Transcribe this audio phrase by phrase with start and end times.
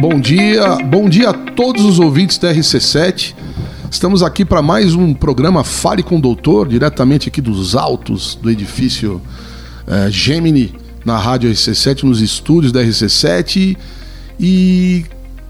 [0.00, 3.34] Bom dia, bom dia a todos os ouvintes da RC7.
[3.90, 8.50] Estamos aqui para mais um programa Fale com o Doutor, diretamente aqui dos altos do
[8.50, 9.20] edifício
[9.86, 10.74] uh, Gemini,
[11.04, 13.76] na Rádio RC7, nos estúdios da RC7
[14.40, 15.04] e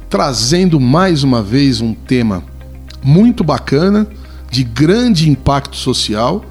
[0.08, 2.42] trazendo mais uma vez um tema
[3.04, 4.04] muito bacana,
[4.50, 6.44] de grande impacto social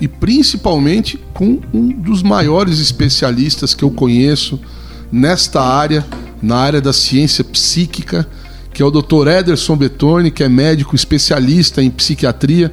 [0.00, 4.58] e principalmente com um dos maiores especialistas que eu conheço
[5.12, 6.02] nesta área,
[6.42, 8.26] na área da ciência psíquica,
[8.72, 9.28] que é o Dr.
[9.28, 12.72] Ederson Betoni, que é médico especialista em psiquiatria.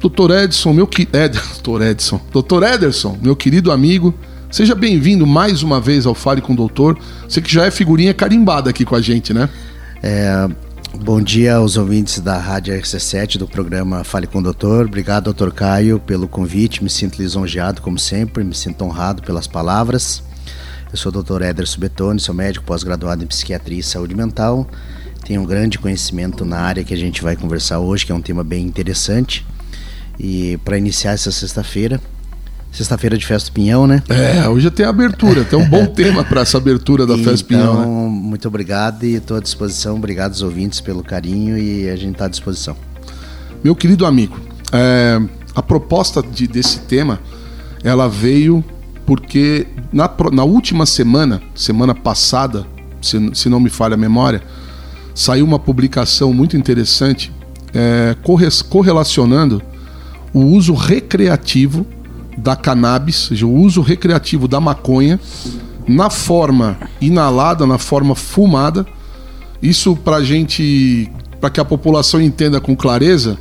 [0.00, 0.30] Dr.
[0.44, 1.38] Edson, meu que Ed...
[1.62, 1.82] Dr.
[1.82, 2.62] Edson, Dr.
[2.62, 4.14] Ederson, meu querido amigo,
[4.50, 6.98] seja bem-vindo mais uma vez ao Fale com o Doutor.
[7.28, 9.48] Você que já é figurinha carimbada aqui com a gente, né?
[10.02, 10.48] É,
[11.02, 14.86] bom dia aos ouvintes da Rádio RC7 do programa Fale com o Doutor.
[14.86, 16.84] Obrigado, doutor Caio, pelo convite.
[16.84, 20.22] Me sinto lisonjeado, como sempre, me sinto honrado pelas palavras.
[20.92, 21.42] Eu sou o Dr.
[21.42, 24.66] Ederson Betoni, sou médico pós-graduado em psiquiatria e saúde mental.
[25.24, 28.20] Tenho um grande conhecimento na área que a gente vai conversar hoje, que é um
[28.20, 29.44] tema bem interessante.
[30.18, 32.00] E para iniciar essa sexta-feira,
[32.70, 34.00] sexta-feira de Festa do Pinhão, né?
[34.08, 37.80] É, hoje tem abertura, tem um bom tema para essa abertura da Festa do Pinhão.
[37.80, 38.08] Então, né?
[38.08, 39.96] muito obrigado e estou à disposição.
[39.96, 42.76] Obrigado aos ouvintes pelo carinho e a gente está à disposição.
[43.64, 44.38] Meu querido amigo,
[44.72, 45.20] é,
[45.52, 47.18] a proposta de, desse tema,
[47.82, 48.64] ela veio
[49.06, 52.66] porque na, na última semana, semana passada,
[53.00, 54.42] se, se não me falha a memória,
[55.14, 57.32] saiu uma publicação muito interessante
[57.72, 58.16] é,
[58.68, 59.62] correlacionando
[60.34, 61.86] o uso recreativo
[62.36, 65.18] da cannabis, o uso recreativo da maconha
[65.86, 68.84] na forma inalada, na forma fumada.
[69.62, 71.10] Isso para gente,
[71.40, 73.38] para que a população entenda com clareza,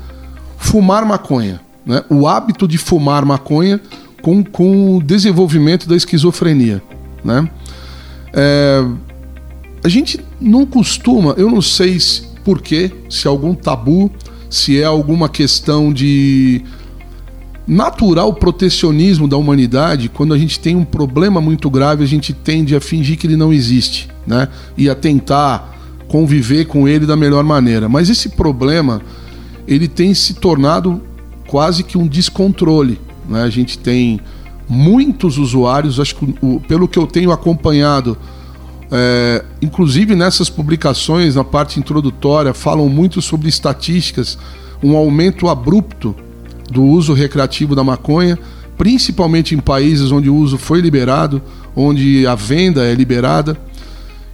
[0.57, 2.03] fumar maconha, né?
[2.09, 3.81] O hábito de fumar maconha
[4.25, 6.81] com, com o desenvolvimento da esquizofrenia.
[7.23, 7.47] Né?
[8.33, 8.83] É,
[9.83, 11.99] a gente não costuma, eu não sei
[12.43, 14.09] por quê, se é algum tabu,
[14.49, 16.63] se é alguma questão de
[17.67, 22.75] natural protecionismo da humanidade, quando a gente tem um problema muito grave, a gente tende
[22.75, 24.47] a fingir que ele não existe, né?
[24.75, 27.87] E a tentar conviver com ele da melhor maneira.
[27.87, 29.03] Mas esse problema,
[29.67, 30.99] ele tem se tornado
[31.47, 33.04] quase que um descontrole.
[33.27, 33.43] Né?
[33.43, 34.19] A gente tem
[34.67, 38.17] muitos usuários, acho que o, pelo que eu tenho acompanhado,
[38.91, 44.37] é, inclusive nessas publicações, na parte introdutória, falam muito sobre estatísticas,
[44.83, 46.15] um aumento abrupto
[46.69, 48.37] do uso recreativo da maconha,
[48.77, 51.41] principalmente em países onde o uso foi liberado,
[51.75, 53.57] onde a venda é liberada.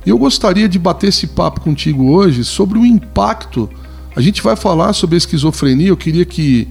[0.06, 3.70] E eu gostaria de bater esse papo contigo hoje sobre o impacto.
[4.16, 6.68] A gente vai falar sobre esquizofrenia, eu queria que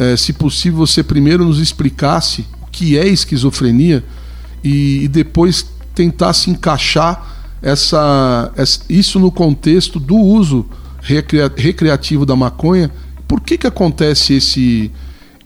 [0.00, 4.02] é, se possível, você primeiro nos explicasse o que é esquizofrenia
[4.64, 10.64] e, e depois tentasse encaixar essa, essa, isso no contexto do uso
[11.02, 12.90] recria, recreativo da maconha.
[13.28, 14.90] Por que, que acontece esse,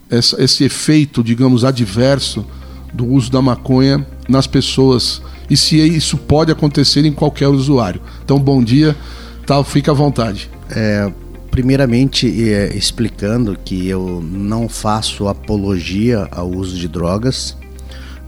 [0.09, 2.47] essa, esse efeito, digamos, adverso
[2.93, 5.21] do uso da maconha nas pessoas?
[5.51, 8.01] E se isso pode acontecer em qualquer usuário?
[8.25, 8.97] Então, bom dia,
[9.45, 10.49] tal, fica à vontade.
[10.71, 11.13] É,
[11.55, 17.57] primeiramente é, explicando que eu não faço apologia ao uso de drogas,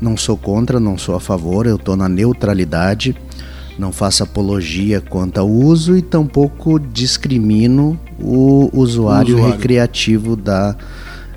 [0.00, 3.16] não sou contra, não sou a favor, eu estou na neutralidade,
[3.76, 9.56] não faço apologia quanto ao uso e tampouco discrimino o usuário, o usuário.
[9.56, 10.76] recreativo da,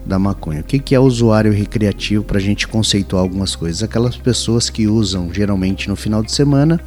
[0.06, 0.62] da maconha.
[0.62, 3.82] O que, que é usuário recreativo para a gente conceituar algumas coisas?
[3.82, 6.80] Aquelas pessoas que usam geralmente no final de semana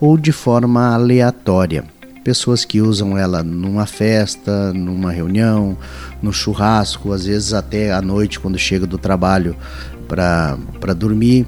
[0.00, 1.95] ou de forma aleatória
[2.26, 5.78] pessoas que usam ela numa festa, numa reunião,
[6.20, 9.54] no churrasco, às vezes até à noite quando chega do trabalho
[10.08, 11.46] para dormir.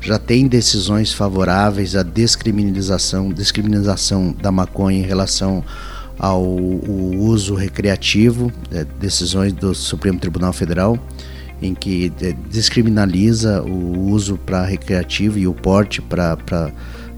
[0.00, 5.62] Já tem decisões favoráveis à descriminalização, descriminalização da maconha em relação
[6.18, 10.98] ao uso recreativo, é, decisões do Supremo Tribunal Federal,
[11.62, 16.72] em que é, descriminaliza o uso para recreativo e o porte para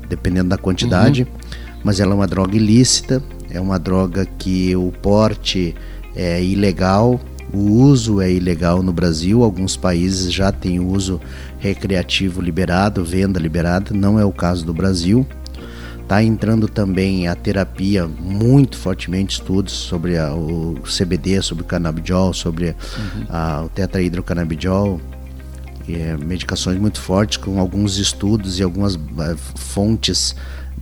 [0.07, 1.23] dependendo da quantidade.
[1.23, 5.75] Uhum mas ela é uma droga ilícita, é uma droga que o porte
[6.15, 7.21] é ilegal,
[7.53, 11.21] o uso é ilegal no Brasil, alguns países já têm uso
[11.59, 15.27] recreativo liberado, venda liberada, não é o caso do Brasil.
[16.03, 22.33] Está entrando também a terapia, muito fortemente estudos sobre a, o CBD, sobre o canabidiol,
[22.33, 23.27] sobre uhum.
[23.29, 25.01] a, o tetrahidrocannabidiol,
[25.89, 30.35] é, medicações muito fortes, com alguns estudos e algumas é, fontes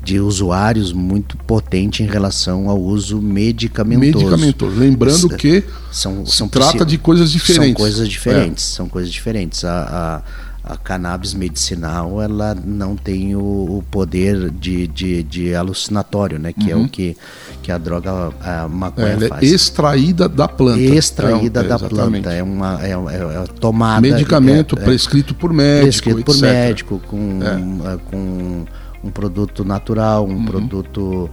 [0.09, 4.25] de usuários muito potente em relação ao uso medicamentoso.
[4.25, 4.81] Medicamentoso.
[4.81, 5.63] Lembrando que
[5.93, 7.75] são, são trata de coisas diferentes.
[7.75, 8.65] São coisas diferentes.
[8.65, 8.77] É.
[8.77, 9.67] São coisas diferentes.
[9.67, 10.23] A,
[10.65, 16.55] a cannabis medicinal ela não tem o, o poder de, de, de, alucinatório, né?
[16.55, 16.71] Que uhum.
[16.71, 16.89] é o uhum.
[16.89, 17.15] que,
[17.63, 19.43] que a droga a maconha ela é faz.
[19.43, 20.81] É extraída da planta.
[20.81, 22.33] Extraída é, da planta.
[22.33, 24.01] É uma é, é, é tomada.
[24.01, 25.83] Medicamento é, prescrito por médico.
[25.83, 27.41] Prescrito por médico, com,
[28.11, 28.67] com
[29.09, 30.45] um produto natural, um uhum.
[30.45, 31.31] produto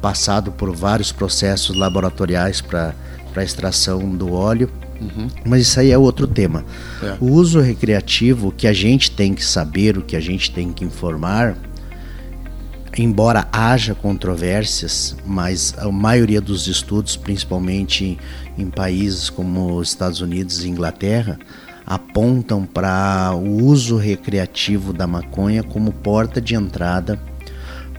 [0.00, 2.94] passado por vários processos laboratoriais para
[3.38, 4.70] extração do óleo.
[5.00, 5.28] Uhum.
[5.44, 6.64] Mas isso aí é outro tema.
[7.02, 7.16] É.
[7.20, 10.84] O uso recreativo, que a gente tem que saber, o que a gente tem que
[10.84, 11.56] informar,
[12.96, 18.04] embora haja controvérsias, mas a maioria dos estudos, principalmente
[18.56, 21.38] em, em países como os Estados Unidos e Inglaterra,
[21.86, 27.20] apontam para o uso recreativo da maconha como porta de entrada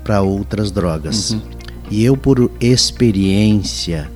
[0.04, 1.31] para outras drogas.
[1.31, 1.42] Uhum.
[1.89, 4.12] E eu, por experiência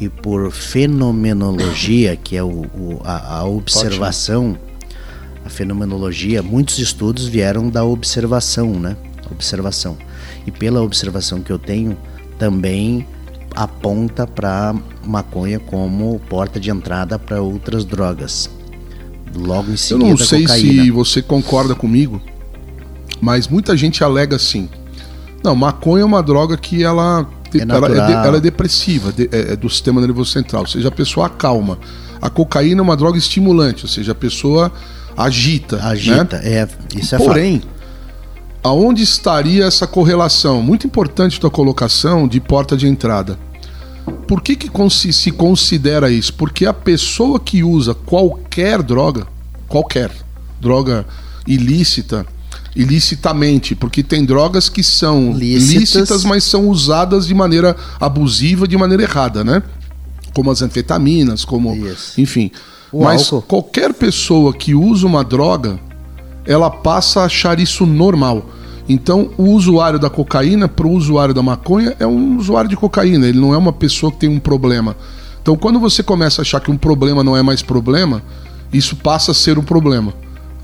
[0.00, 4.56] e por fenomenologia, que é o, o a, a, observação,
[5.44, 8.96] a fenomenologia, muitos estudos vieram da observação, né?
[9.30, 9.98] Observação.
[10.46, 11.96] E pela observação que eu tenho,
[12.38, 13.04] também
[13.56, 14.74] aponta para
[15.04, 18.48] maconha como porta de entrada para outras drogas.
[19.34, 20.82] Logo em seguida, Eu não sei cocaína.
[20.84, 22.20] se você concorda comigo,
[23.20, 24.68] mas muita gente alega assim:
[25.42, 29.28] não, maconha é uma droga que ela é ela, é de, ela, é depressiva, de,
[29.32, 31.78] é, é, do sistema nervoso central, ou seja, a pessoa acalma.
[32.20, 34.70] A cocaína é uma droga estimulante, ou seja, a pessoa
[35.16, 35.76] agita.
[35.76, 35.82] Né?
[35.84, 36.42] Agita, né?
[36.44, 37.68] é, isso é Porém, fato.
[38.62, 40.60] aonde estaria essa correlação?
[40.60, 43.38] Muito importante tua colocação de porta de entrada.
[44.10, 44.70] Por que, que
[45.12, 46.34] se considera isso?
[46.34, 49.26] Porque a pessoa que usa qualquer droga,
[49.68, 50.10] qualquer
[50.60, 51.06] droga
[51.46, 52.26] ilícita,
[52.74, 55.74] ilicitamente, porque tem drogas que são lícitas.
[55.74, 59.62] lícitas, mas são usadas de maneira abusiva, de maneira errada, né?
[60.34, 61.74] Como as anfetaminas, como.
[61.74, 62.20] Isso.
[62.20, 62.50] Enfim.
[62.92, 63.42] O mas álcool.
[63.42, 65.78] qualquer pessoa que usa uma droga,
[66.46, 68.48] ela passa a achar isso normal.
[68.88, 73.28] Então, o usuário da cocaína para o usuário da maconha é um usuário de cocaína,
[73.28, 74.96] ele não é uma pessoa que tem um problema.
[75.42, 78.22] Então, quando você começa a achar que um problema não é mais problema,
[78.72, 80.12] isso passa a ser um problema.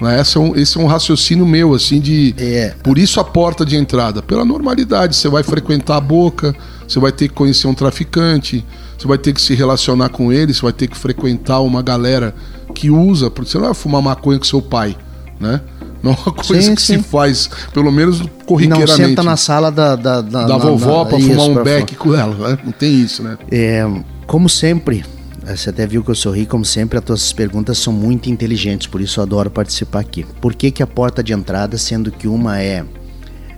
[0.00, 0.20] Né?
[0.20, 2.34] Esse é, um, esse é um raciocínio meu, assim, de.
[2.38, 2.74] É.
[2.82, 4.22] Por isso a porta de entrada.
[4.22, 5.16] Pela normalidade.
[5.16, 6.54] Você vai frequentar a boca,
[6.86, 8.64] você vai ter que conhecer um traficante,
[8.98, 12.34] você vai ter que se relacionar com ele, você vai ter que frequentar uma galera
[12.74, 13.30] que usa.
[13.30, 14.96] Porque você não vai fumar maconha com seu pai,
[15.38, 15.60] né?
[16.04, 16.98] Não é uma coisa sim, que sim.
[16.98, 19.00] se faz, pelo menos corriqueiramente.
[19.00, 22.50] Não senta na sala da, da, da, da vovó para fumar um beck com ela,
[22.50, 22.58] né?
[22.62, 23.38] Não tem isso, né?
[23.50, 23.82] É,
[24.26, 25.02] como sempre,
[25.46, 29.00] você até viu que eu sorri, como sempre, as tuas perguntas são muito inteligentes, por
[29.00, 30.26] isso eu adoro participar aqui.
[30.42, 32.84] Por que, que a porta de entrada, sendo que uma é,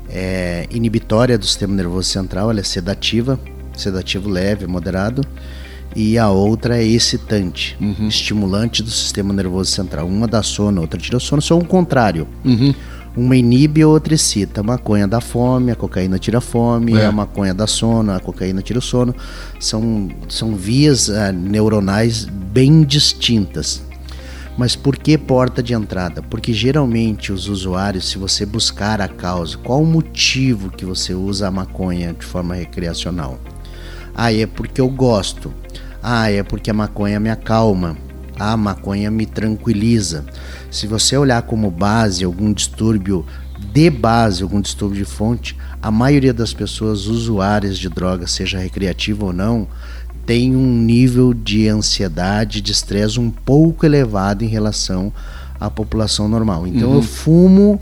[0.08, 3.40] é inibitória do sistema nervoso central, ela é sedativa,
[3.76, 5.22] sedativo leve, moderado,
[5.96, 8.06] e a outra é excitante, uhum.
[8.06, 10.06] estimulante do sistema nervoso central.
[10.06, 12.28] Uma dá sono, outra tira sono, são o contrário.
[12.44, 12.75] Uhum.
[13.16, 14.60] Uma inibe e outra excita.
[14.60, 17.06] A maconha dá fome, a cocaína tira fome, é.
[17.06, 19.14] a maconha dá sono, a cocaína tira o sono.
[19.58, 23.82] São, são vias uh, neuronais bem distintas.
[24.58, 26.20] Mas por que porta de entrada?
[26.20, 31.48] Porque geralmente os usuários, se você buscar a causa, qual o motivo que você usa
[31.48, 33.38] a maconha de forma recreacional?
[34.14, 35.52] Ah, é porque eu gosto.
[36.08, 37.97] Ah, é porque a maconha me acalma.
[38.38, 40.25] Ah, a maconha me tranquiliza.
[40.70, 43.26] Se você olhar como base algum distúrbio
[43.73, 49.25] de base, algum distúrbio de fonte, a maioria das pessoas usuárias de drogas, seja recreativa
[49.25, 49.67] ou não,
[50.25, 55.13] tem um nível de ansiedade, de estresse um pouco elevado em relação
[55.58, 56.69] à população normal.
[56.69, 56.96] Então uhum.
[56.98, 57.81] eu fumo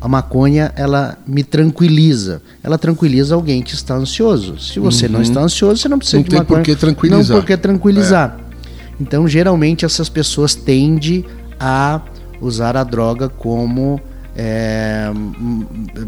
[0.00, 2.40] a maconha, ela me tranquiliza.
[2.62, 4.58] Ela tranquiliza alguém que está ansioso.
[4.58, 5.12] Se você uhum.
[5.12, 6.58] não está ansioso, você não precisa não de maconha.
[6.58, 7.36] Não tem por que tranquilizar.
[7.36, 8.36] Não por que tranquilizar.
[8.38, 8.50] É.
[8.98, 11.24] Então, geralmente, essas pessoas tendem
[11.58, 12.00] a
[12.40, 14.00] usar a droga como
[14.34, 15.10] é,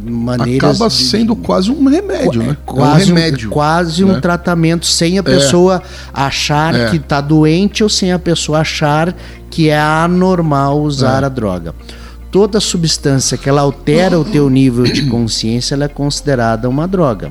[0.05, 2.57] maneiras acaba sendo de, quase um remédio, né?
[2.65, 4.13] Quase é um remédio, um, quase né?
[4.13, 5.23] um tratamento sem a é.
[5.23, 6.11] pessoa é.
[6.15, 6.89] achar é.
[6.89, 9.15] que está doente ou sem a pessoa achar
[9.51, 11.27] que é anormal usar é.
[11.27, 11.75] a droga.
[12.33, 17.31] Toda substância que ela altera o teu nível de consciência, ela é considerada uma droga.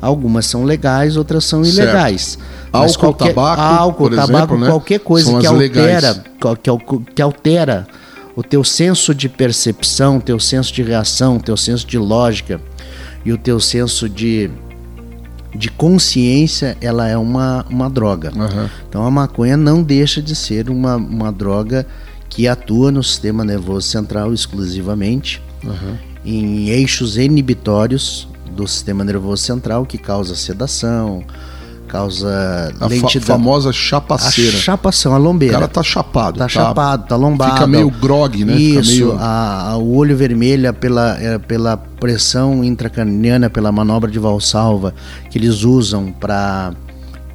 [0.00, 2.36] Algumas são legais, outras são ilegais.
[2.72, 4.66] Álcool, qualquer, tabaco, álcool, tabaco, exemplo, né?
[4.66, 7.86] qualquer coisa que altera, que, que altera
[8.34, 12.60] o teu senso de percepção, teu senso de reação, teu senso de lógica
[13.24, 14.50] e o teu senso de,
[15.54, 18.32] de consciência, ela é uma, uma droga.
[18.34, 18.68] Uhum.
[18.88, 21.86] Então a maconha não deixa de ser uma, uma droga
[22.34, 25.98] que atua no sistema nervoso central exclusivamente, uhum.
[26.24, 31.22] em eixos inibitórios do sistema nervoso central que causa sedação,
[31.86, 33.26] causa a lentidão.
[33.26, 34.56] Fa famosa chapaceira.
[34.56, 35.56] A chapação, a lombeira.
[35.56, 36.38] O cara tá chapado.
[36.38, 37.52] Tá, tá chapado, tá lombado.
[37.52, 38.54] Fica meio grog, né?
[38.56, 39.18] Isso, meio...
[39.20, 44.94] a, a, o olho vermelho é pela, é pela pressão intracraniana, pela manobra de valsalva
[45.28, 46.72] que eles usam para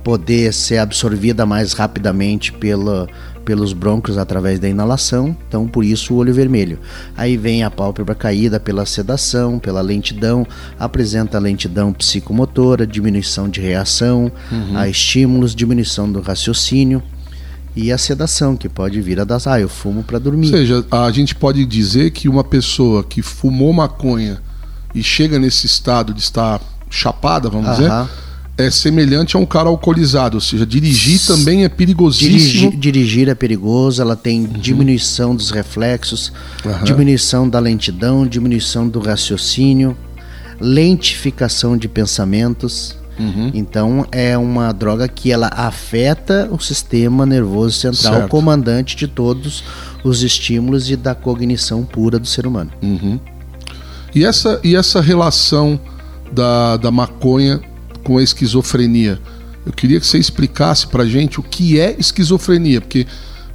[0.04, 3.08] poder ser absorvida mais rapidamente pela,
[3.48, 6.78] pelos brônquios através da inalação, então por isso o olho vermelho.
[7.16, 10.46] Aí vem a pálpebra caída pela sedação, pela lentidão,
[10.78, 14.78] apresenta lentidão psicomotora, diminuição de reação uhum.
[14.78, 17.02] a estímulos, diminuição do raciocínio
[17.74, 20.48] e a sedação, que pode vir a das, ah, eu fumo para dormir.
[20.48, 24.42] Ou seja, a gente pode dizer que uma pessoa que fumou maconha
[24.94, 27.90] e chega nesse estado de estar chapada, vamos dizer,
[28.58, 32.38] é semelhante a um cara alcoolizado, ou seja, dirigir também é perigosíssimo.
[32.38, 34.54] Dirigir, dirigir é perigoso, ela tem uhum.
[34.54, 36.34] diminuição dos reflexos,
[36.66, 36.84] uhum.
[36.84, 39.96] diminuição da lentidão, diminuição do raciocínio,
[40.60, 42.98] lentificação de pensamentos.
[43.20, 43.52] Uhum.
[43.54, 48.30] Então é uma droga que ela afeta o sistema nervoso central, certo.
[48.30, 49.64] comandante de todos
[50.04, 52.72] os estímulos e da cognição pura do ser humano.
[52.82, 53.20] Uhum.
[54.16, 55.80] E essa e essa relação
[56.32, 57.62] da, da maconha
[58.08, 59.20] com a esquizofrenia.
[59.66, 63.06] Eu queria que você explicasse para gente o que é esquizofrenia, porque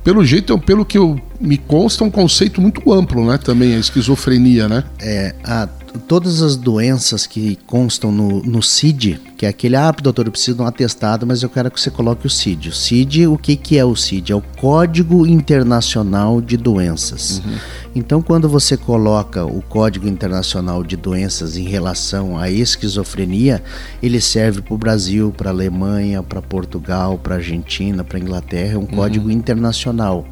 [0.04, 3.38] pelo jeito, pelo que eu me consta, é um conceito muito amplo, né?
[3.38, 4.84] Também a esquizofrenia, né?
[5.00, 5.66] É, a,
[6.06, 10.56] todas as doenças que constam no, no CID, que é aquele, ah, doutor, eu preciso
[10.56, 12.68] de um atestado, mas eu quero que você coloque o CID.
[12.68, 14.32] O CID, o que, que é o CID?
[14.32, 17.40] É o Código Internacional de Doenças.
[17.44, 17.54] Uhum.
[17.94, 23.62] Então, quando você coloca o Código Internacional de Doenças em relação à esquizofrenia,
[24.02, 28.20] ele serve para o Brasil, para a Alemanha, para Portugal, para a Argentina, para a
[28.20, 28.86] Inglaterra, é um uhum.
[28.86, 30.26] código internacional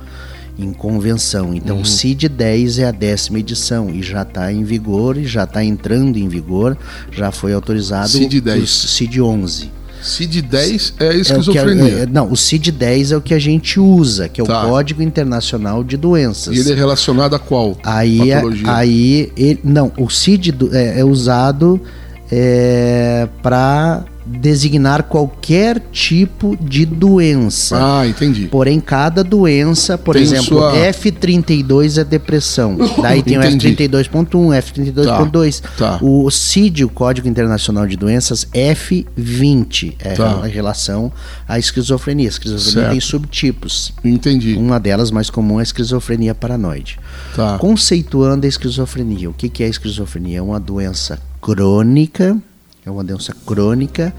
[0.59, 1.53] em convenção.
[1.55, 1.83] Então, uhum.
[1.83, 6.17] o CID-10 é a décima edição e já está em vigor e já está entrando
[6.19, 6.79] em vigor,
[7.13, 8.63] já foi autorizado CID-10.
[8.63, 9.80] o CID-11.
[10.03, 11.99] CID-10 é a esquizofrenia.
[11.99, 14.65] É, é, não, o CID-10 é o que a gente usa, que é tá.
[14.65, 16.57] o Código Internacional de Doenças.
[16.57, 17.77] E ele é relacionado a qual?
[17.83, 21.81] Aí, é, aí ele, não, o CID é, é usado
[22.31, 27.77] é, para designar qualquer tipo de doença.
[27.81, 28.47] Ah, entendi.
[28.47, 30.73] Porém, cada doença, por tem exemplo, sua...
[30.75, 32.77] F32 é depressão.
[33.03, 33.69] Daí tem entendi.
[33.69, 35.61] o F32.1, F32.2.
[35.61, 35.99] Tá, tá.
[36.01, 40.43] O CID, o Código Internacional de Doenças, F20 é tá.
[40.47, 41.13] em relação
[41.49, 42.29] à esquizofrenia.
[42.29, 42.91] A esquizofrenia certo.
[42.91, 43.93] tem subtipos.
[44.05, 44.55] Entendi.
[44.55, 46.99] Uma delas mais comum é a esquizofrenia paranoide.
[47.35, 47.59] Tá.
[47.59, 49.29] Conceituando a esquizofrenia.
[49.29, 50.39] O que é a esquizofrenia?
[50.39, 52.41] É uma doença crônica
[52.85, 54.15] é uma doença crônica,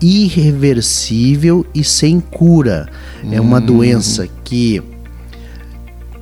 [0.00, 2.88] irreversível e sem cura.
[3.30, 3.66] É uma uhum.
[3.66, 4.82] doença que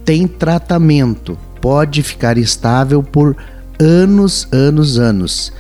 [0.05, 3.37] tem tratamento, pode ficar estável por
[3.79, 5.53] anos, anos, anos.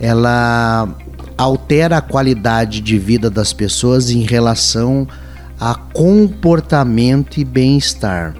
[0.00, 0.88] Ela
[1.36, 5.06] altera a qualidade de vida das pessoas em relação
[5.58, 8.34] a comportamento e bem-estar.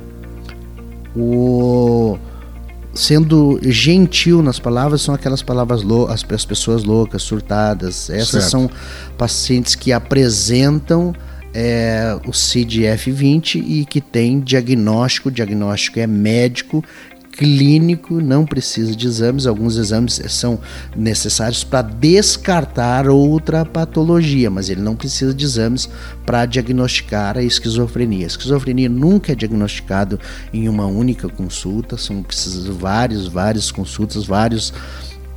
[1.14, 2.18] O
[2.94, 8.10] sendo gentil nas palavras, são aquelas palavras loucas, as pessoas loucas, surtadas.
[8.10, 8.50] Essas certo.
[8.50, 8.70] são
[9.16, 11.14] pacientes que apresentam
[11.54, 16.84] é, o CID-F20 e que tem diagnóstico, o diagnóstico é médico,
[17.32, 20.60] clínico, não precisa de exames, alguns exames são
[20.94, 25.88] necessários para descartar outra patologia, mas ele não precisa de exames
[26.26, 28.26] para diagnosticar a esquizofrenia.
[28.26, 30.20] A esquizofrenia nunca é diagnosticado
[30.52, 34.72] em uma única consulta, são precisas vários, várias consultas, vários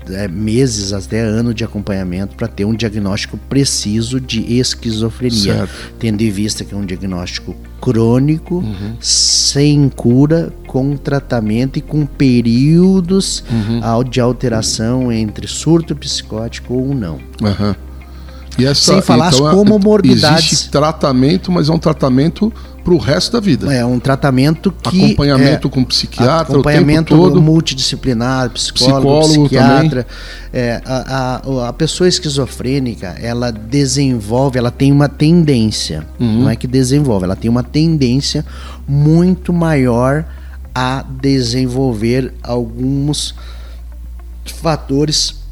[0.09, 5.93] é, meses até ano de acompanhamento para ter um diagnóstico preciso de esquizofrenia, certo.
[5.99, 8.95] tendo em vista que é um diagnóstico crônico, uhum.
[8.99, 14.03] sem cura, com tratamento e com períodos uhum.
[14.09, 17.19] de alteração entre surto psicótico ou não.
[17.41, 17.75] Uhum.
[18.57, 20.45] Essa, Sem falar então, as comorbidades.
[20.45, 22.53] Existe tratamento, mas é um tratamento
[22.85, 23.73] para o resto da vida.
[23.73, 27.41] É um tratamento que acompanhamento é, com psiquiatra, acompanhamento todo.
[27.41, 30.07] multidisciplinar, psicólogo, psicólogo psiquiatra.
[30.53, 36.43] É, a, a, a, pessoa esquizofrênica ela desenvolve, ela tem uma tendência, uhum.
[36.43, 38.45] não é que desenvolve, ela tem uma tendência
[38.87, 40.23] muito maior
[40.73, 43.33] a desenvolver alguns
[44.45, 45.44] fatores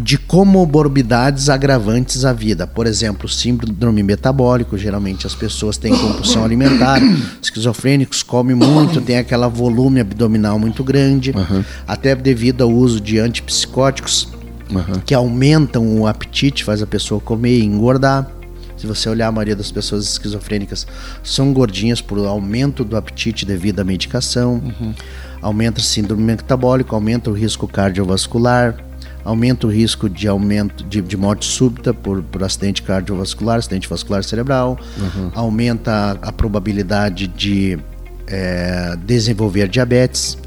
[0.00, 2.66] de comorbidades agravantes à vida.
[2.66, 7.00] Por exemplo, síndrome metabólico, geralmente as pessoas têm compulsão alimentar,
[7.42, 11.64] esquizofrênicos comem muito, tem aquela volume abdominal muito grande, uhum.
[11.86, 14.28] até devido ao uso de antipsicóticos
[14.70, 15.00] uhum.
[15.04, 18.30] que aumentam o apetite, faz a pessoa comer e engordar.
[18.76, 20.86] Se você olhar a maioria das pessoas esquizofrênicas
[21.24, 24.62] são gordinhas por aumento do apetite devido à medicação.
[24.64, 24.94] Uhum.
[25.42, 28.76] Aumenta o síndrome metabólico, aumenta o risco cardiovascular,
[29.28, 34.24] aumenta o risco de aumento de, de morte súbita por, por acidente cardiovascular, acidente vascular
[34.24, 35.30] cerebral, uhum.
[35.34, 37.78] aumenta a, a, probabilidade de
[38.26, 40.38] é, desenvolver diabetes.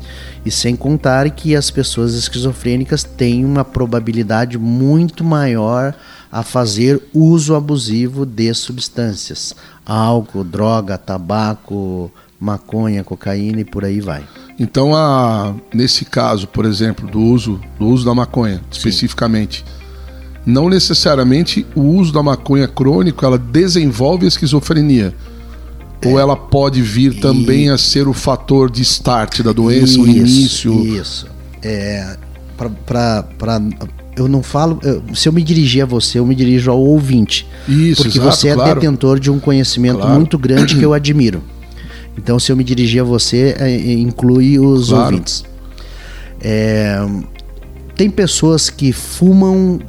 [0.44, 5.94] E sem contar que as pessoas esquizofrênicas têm uma probabilidade muito maior
[6.32, 9.54] a fazer uso abusivo de substâncias,
[9.86, 14.24] álcool, droga, tabaco, maconha, cocaína e por aí vai.
[14.60, 18.64] Então, a, nesse caso, por exemplo, do uso, do uso da maconha, Sim.
[18.72, 19.66] especificamente,
[20.46, 25.14] não necessariamente o uso da maconha crônico ela desenvolve a esquizofrenia.
[26.02, 26.08] É.
[26.08, 27.70] Ou ela pode vir também e...
[27.70, 30.86] a ser o fator de start da doença, isso, o início.
[30.86, 31.28] Isso.
[31.62, 32.18] É,
[32.86, 33.26] para
[34.16, 34.80] eu não falo.
[34.84, 37.48] Eu, se eu me dirigir a você, eu me dirijo ao ouvinte.
[37.68, 38.76] Isso, Porque exato, você é claro.
[38.76, 40.16] detentor de um conhecimento claro.
[40.16, 41.42] muito grande que eu admiro.
[42.18, 45.06] Então, se eu me dirigir a você, é, é, inclui os claro.
[45.06, 45.44] ouvintes.
[46.42, 46.98] É,
[47.96, 49.80] tem pessoas que fumam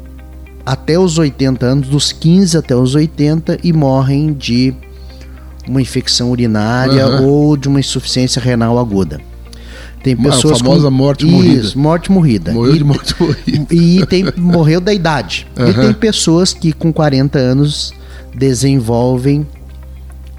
[0.65, 4.75] até os 80 anos, dos 15 até os 80, e morrem de
[5.67, 7.27] uma infecção urinária uhum.
[7.27, 9.21] ou de uma insuficiência renal aguda.
[10.03, 10.91] Tem pessoas a famosa com...
[10.91, 11.61] morte morrida.
[11.61, 12.53] Isso, morte morrida.
[12.53, 13.75] Morreu e, de morte morrida.
[13.75, 15.47] E tem, morreu da idade.
[15.57, 15.69] Uhum.
[15.69, 17.95] E tem pessoas que com 40 anos
[18.35, 19.47] desenvolvem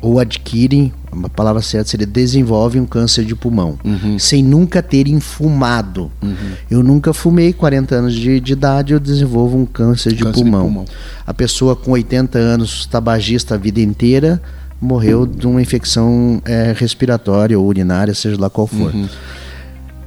[0.02, 0.92] ou adquirem,
[1.24, 4.18] a palavra certa seria desenvolvem um câncer de pulmão, uhum.
[4.18, 6.12] sem nunca terem fumado.
[6.22, 6.36] Uhum.
[6.70, 10.62] Eu nunca fumei, 40 anos de, de, idade, eu desenvolvo um câncer, de, câncer pulmão.
[10.62, 10.86] de, pulmão.
[11.26, 14.42] A pessoa com 80 anos, tabagista a vida inteira,
[14.82, 18.94] morreu de uma infecção é, respiratória ou urinária, seja lá qual for.
[18.94, 19.08] Uhum.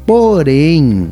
[0.04, 1.10] Porém,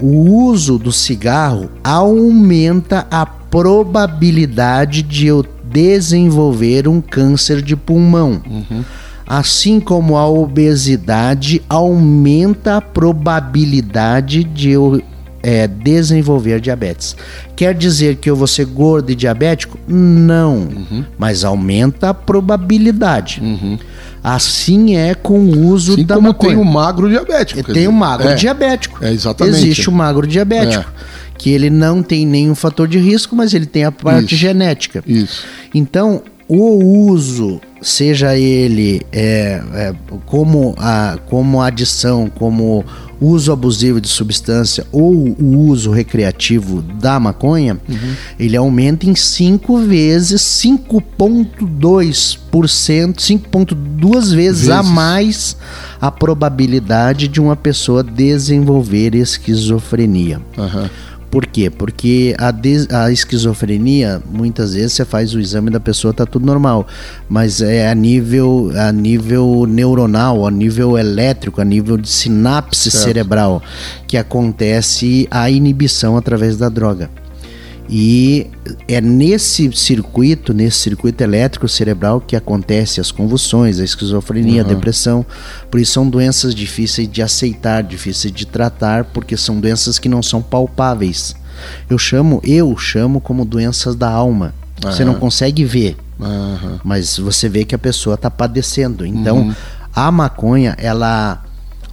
[0.00, 8.40] o uso do cigarro aumenta a probabilidade de eu desenvolver um câncer de pulmão.
[8.46, 8.84] Uhum.
[9.26, 15.02] Assim como a obesidade aumenta a probabilidade de eu
[15.42, 17.16] é, desenvolver diabetes.
[17.56, 19.78] Quer dizer que eu vou ser gordo e diabético?
[19.88, 21.04] Não, uhum.
[21.18, 23.40] mas aumenta a probabilidade.
[23.42, 23.78] Uhum.
[24.22, 26.54] Assim é com o uso assim da como maconha.
[26.54, 27.72] tem o magro diabético.
[27.72, 29.04] Tem o magro é, diabético.
[29.04, 29.56] É, exatamente.
[29.56, 30.88] Existe o magro diabético.
[30.88, 31.02] É.
[31.36, 34.36] Que ele não tem nenhum fator de risco, mas ele tem a parte Isso.
[34.36, 35.02] genética.
[35.04, 35.44] Isso.
[35.74, 36.22] Então,
[36.54, 39.94] o uso, seja ele é, é,
[40.26, 42.84] como, a, como adição, como
[43.18, 48.14] uso abusivo de substância ou o uso recreativo da maconha, uhum.
[48.38, 55.56] ele aumenta em 5 vezes, 5,2%, 5,2 vezes, vezes a mais
[56.00, 60.40] a probabilidade de uma pessoa desenvolver esquizofrenia.
[60.58, 60.90] Uhum.
[61.32, 61.70] Por quê?
[61.70, 66.44] Porque a, des, a esquizofrenia, muitas vezes você faz o exame da pessoa, tá tudo
[66.44, 66.86] normal,
[67.26, 73.04] mas é a nível, a nível neuronal, a nível elétrico, a nível de sinapse certo.
[73.04, 73.62] cerebral
[74.06, 77.08] que acontece a inibição através da droga.
[77.88, 78.46] E
[78.88, 84.70] é nesse circuito, nesse circuito elétrico cerebral que acontece as convulsões, a esquizofrenia, uhum.
[84.70, 85.26] a depressão.
[85.70, 90.22] Por isso são doenças difíceis de aceitar, difíceis de tratar, porque são doenças que não
[90.22, 91.34] são palpáveis.
[91.88, 94.54] Eu chamo, eu chamo como doenças da alma.
[94.82, 94.90] Uhum.
[94.90, 96.78] Você não consegue ver, uhum.
[96.82, 99.04] mas você vê que a pessoa está padecendo.
[99.04, 99.54] Então, uhum.
[99.94, 101.42] a maconha, ela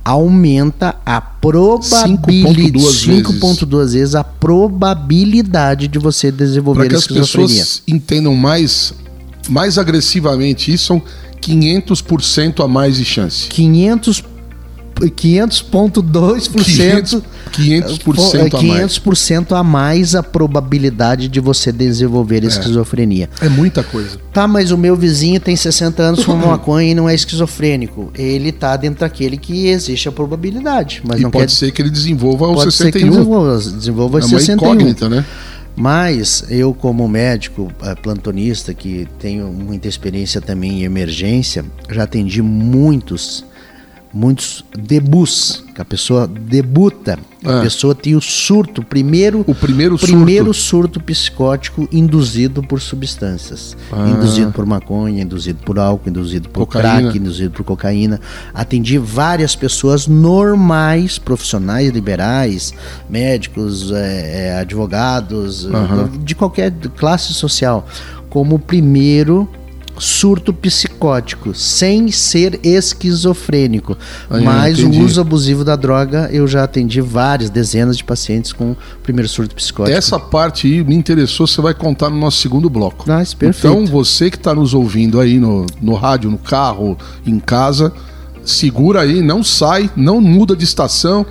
[0.04, 3.94] aumenta a probabilidade 5.2 vezes.
[3.94, 8.94] vezes a probabilidade de você desenvolver Para que as pessoas entendam mais
[9.48, 11.02] mais agressivamente isso são
[11.42, 13.48] 500% a mais de chance.
[13.48, 14.24] 500
[15.08, 17.22] 500,2%.
[17.52, 19.00] 500%, 500 a mais.
[19.00, 22.48] 500% a mais a probabilidade de você desenvolver é.
[22.48, 23.30] esquizofrenia.
[23.42, 24.18] É muita coisa.
[24.32, 28.12] Tá, mas o meu vizinho tem 60 anos, fuma maconha e não é esquizofrênico.
[28.16, 31.02] Ele tá dentro daquele que existe a probabilidade.
[31.06, 31.54] Mas e não pode quer...
[31.54, 32.92] ser que ele desenvolva aos pode 61.
[32.92, 34.56] Ser que desenvolva, desenvolva é uma 61.
[34.56, 35.26] incógnita, né?
[35.76, 42.42] Mas eu, como médico eh, plantonista, que tenho muita experiência também em emergência, já atendi
[42.42, 43.46] muitos
[44.14, 47.60] muitos debuts, que a pessoa debuta, é.
[47.60, 51.00] a pessoa tem o surto, primeiro, o primeiro, primeiro surto.
[51.00, 54.10] surto psicótico induzido por substâncias, ah.
[54.10, 57.02] induzido por maconha, induzido por álcool, induzido por cocaína.
[57.02, 58.20] crack, induzido por cocaína.
[58.54, 62.74] Atendi várias pessoas normais, profissionais liberais,
[63.08, 66.18] médicos, é, é advogados, uhum.
[66.24, 67.88] de qualquer classe social,
[68.30, 69.48] como primeiro
[70.00, 73.98] surto psicótico, sem ser esquizofrênico.
[74.30, 78.76] Ah, Mas o uso abusivo da droga, eu já atendi várias, dezenas de pacientes com
[79.04, 79.96] primeiro surto psicótico.
[79.96, 83.12] Essa parte aí me interessou, você vai contar no nosso segundo bloco.
[83.12, 83.68] Nice, perfeito.
[83.68, 87.94] Então, você que está nos ouvindo aí no, no rádio, no carro, em casa,
[88.44, 91.26] segura aí, não sai, não muda de estação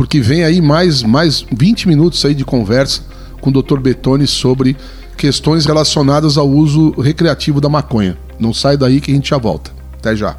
[0.00, 3.02] porque vem aí mais, mais 20 minutos aí de conversa
[3.38, 3.78] com o Dr.
[3.80, 4.74] Betoni sobre
[5.20, 8.16] questões relacionadas ao uso recreativo da maconha.
[8.38, 9.70] Não sai daí que a gente já volta.
[9.98, 10.38] Até já.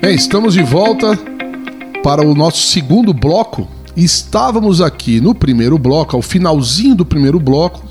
[0.00, 1.18] Bem, estamos de volta
[2.02, 3.68] para o nosso segundo bloco.
[3.94, 7.84] Estávamos aqui no primeiro bloco, ao finalzinho do primeiro bloco,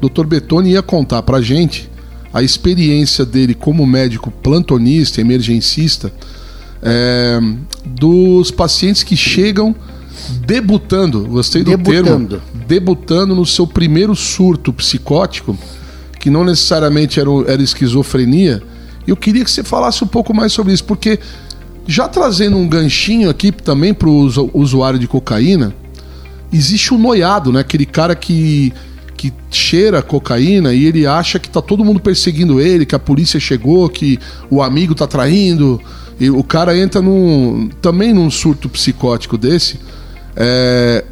[0.00, 0.26] o Dr.
[0.26, 1.90] Betoni ia contar para gente
[2.32, 6.12] a experiência dele como médico plantonista, emergencista,
[6.80, 7.40] é,
[7.84, 9.74] dos pacientes que chegam
[10.46, 12.36] debutando, gostei do debutando.
[12.36, 12.42] termo,
[12.72, 15.54] debutando no seu primeiro surto psicótico,
[16.18, 18.62] que não necessariamente era, era esquizofrenia.
[19.06, 21.18] Eu queria que você falasse um pouco mais sobre isso, porque
[21.86, 25.74] já trazendo um ganchinho aqui também para o usuário de cocaína,
[26.50, 27.60] existe o um noiado, né?
[27.60, 28.72] Aquele cara que,
[29.18, 33.38] que cheira cocaína e ele acha que tá todo mundo perseguindo ele, que a polícia
[33.38, 35.78] chegou, que o amigo tá traindo.
[36.18, 39.78] E o cara entra num, também num surto psicótico desse.
[40.34, 41.04] É,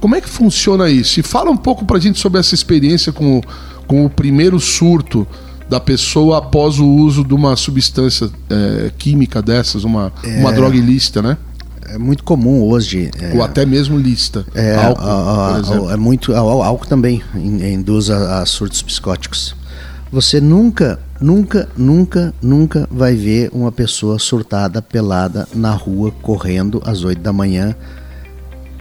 [0.00, 1.20] como é que funciona isso?
[1.20, 3.40] E fala um pouco pra gente sobre essa experiência com,
[3.86, 5.26] com o primeiro surto
[5.68, 10.76] da pessoa após o uso de uma substância é, química dessas, uma, é, uma droga
[10.76, 11.36] ilícita, né?
[11.90, 13.10] É muito comum hoje.
[13.18, 14.44] É, Ou até mesmo lícita.
[14.54, 16.34] É, álcool, a, a, é muito.
[16.34, 19.54] álcool também induz a, a surtos psicóticos.
[20.10, 27.04] Você nunca, nunca, nunca, nunca vai ver uma pessoa surtada, pelada, na rua, correndo às
[27.04, 27.74] 8 da manhã,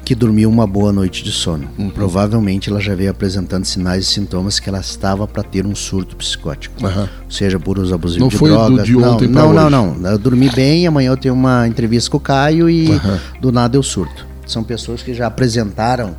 [0.08, 1.70] que dormiu uma boa noite de sono.
[1.78, 1.89] Uhum.
[1.89, 6.15] Provavelmente ela já veio apresentando sinais e sintomas que ela estava para ter um surto
[6.15, 6.82] psicótico.
[6.82, 7.10] Uhum.
[7.30, 8.88] Seja por uso abusivo não de foi drogas.
[8.88, 10.12] De ontem não, não, não, não.
[10.12, 13.20] Eu dormi bem, amanhã eu tenho uma entrevista com o Caio e uhum.
[13.41, 14.26] do nada eu surto.
[14.46, 16.15] São pessoas que já apresentaram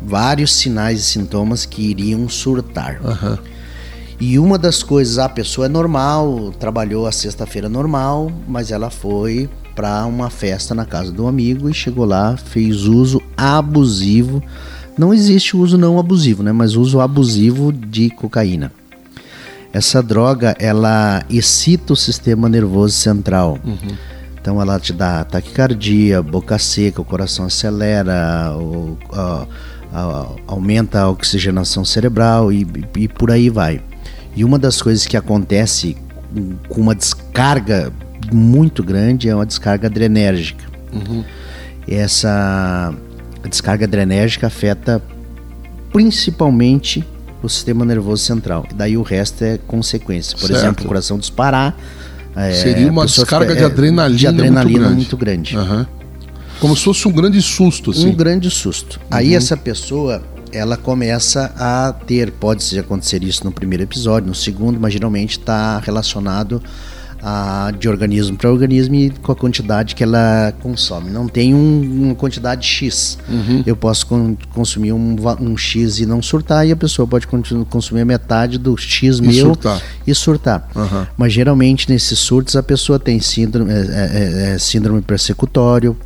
[0.00, 2.98] vários sinais e sintomas que iriam surtar.
[4.18, 9.50] E uma das coisas, a pessoa é normal, trabalhou a sexta-feira normal, mas ela foi
[9.78, 14.42] para uma festa na casa do amigo e chegou lá, fez uso abusivo.
[14.98, 16.50] Não existe uso não abusivo, né?
[16.50, 18.72] Mas uso abusivo de cocaína.
[19.72, 23.56] Essa droga, ela excita o sistema nervoso central.
[23.64, 23.96] Uhum.
[24.40, 29.46] Então ela te dá taquicardia, boca seca, o coração acelera, o, a,
[29.92, 33.80] a, aumenta a oxigenação cerebral e, e por aí vai.
[34.34, 35.96] E uma das coisas que acontece
[36.68, 37.92] com uma descarga
[38.32, 40.64] muito grande é uma descarga adrenérgica.
[40.92, 41.24] Uhum.
[41.86, 42.94] Essa
[43.48, 45.02] descarga adrenérgica afeta
[45.92, 47.04] principalmente
[47.42, 48.66] o sistema nervoso central.
[48.70, 50.36] E daí o resto é consequência.
[50.36, 50.60] Por certo.
[50.60, 51.76] exemplo, o coração disparar.
[52.36, 55.56] É, Seria uma descarga de adrenalina, de adrenalina muito grande.
[55.56, 55.86] Muito grande.
[55.86, 55.86] Uhum.
[56.60, 58.08] Como se fosse um grande susto, assim.
[58.08, 59.00] Um grande susto.
[59.00, 59.06] Uhum.
[59.16, 64.78] Aí essa pessoa, ela começa a ter, pode acontecer isso no primeiro episódio, no segundo,
[64.78, 66.62] mas geralmente está relacionado
[67.22, 71.10] a, de organismo para organismo e com a quantidade que ela consome.
[71.10, 73.18] Não tem um, uma quantidade X.
[73.28, 73.62] Uhum.
[73.66, 78.04] Eu posso con consumir um, um, X e não surtar, e a pessoa pode consumir
[78.04, 79.82] metade do X e meu surtar.
[80.06, 80.68] e surtar.
[80.74, 81.06] Uhum.
[81.16, 85.96] Mas geralmente nesses surtos a pessoa tem síndrome, é, é, é, síndrome persecutório,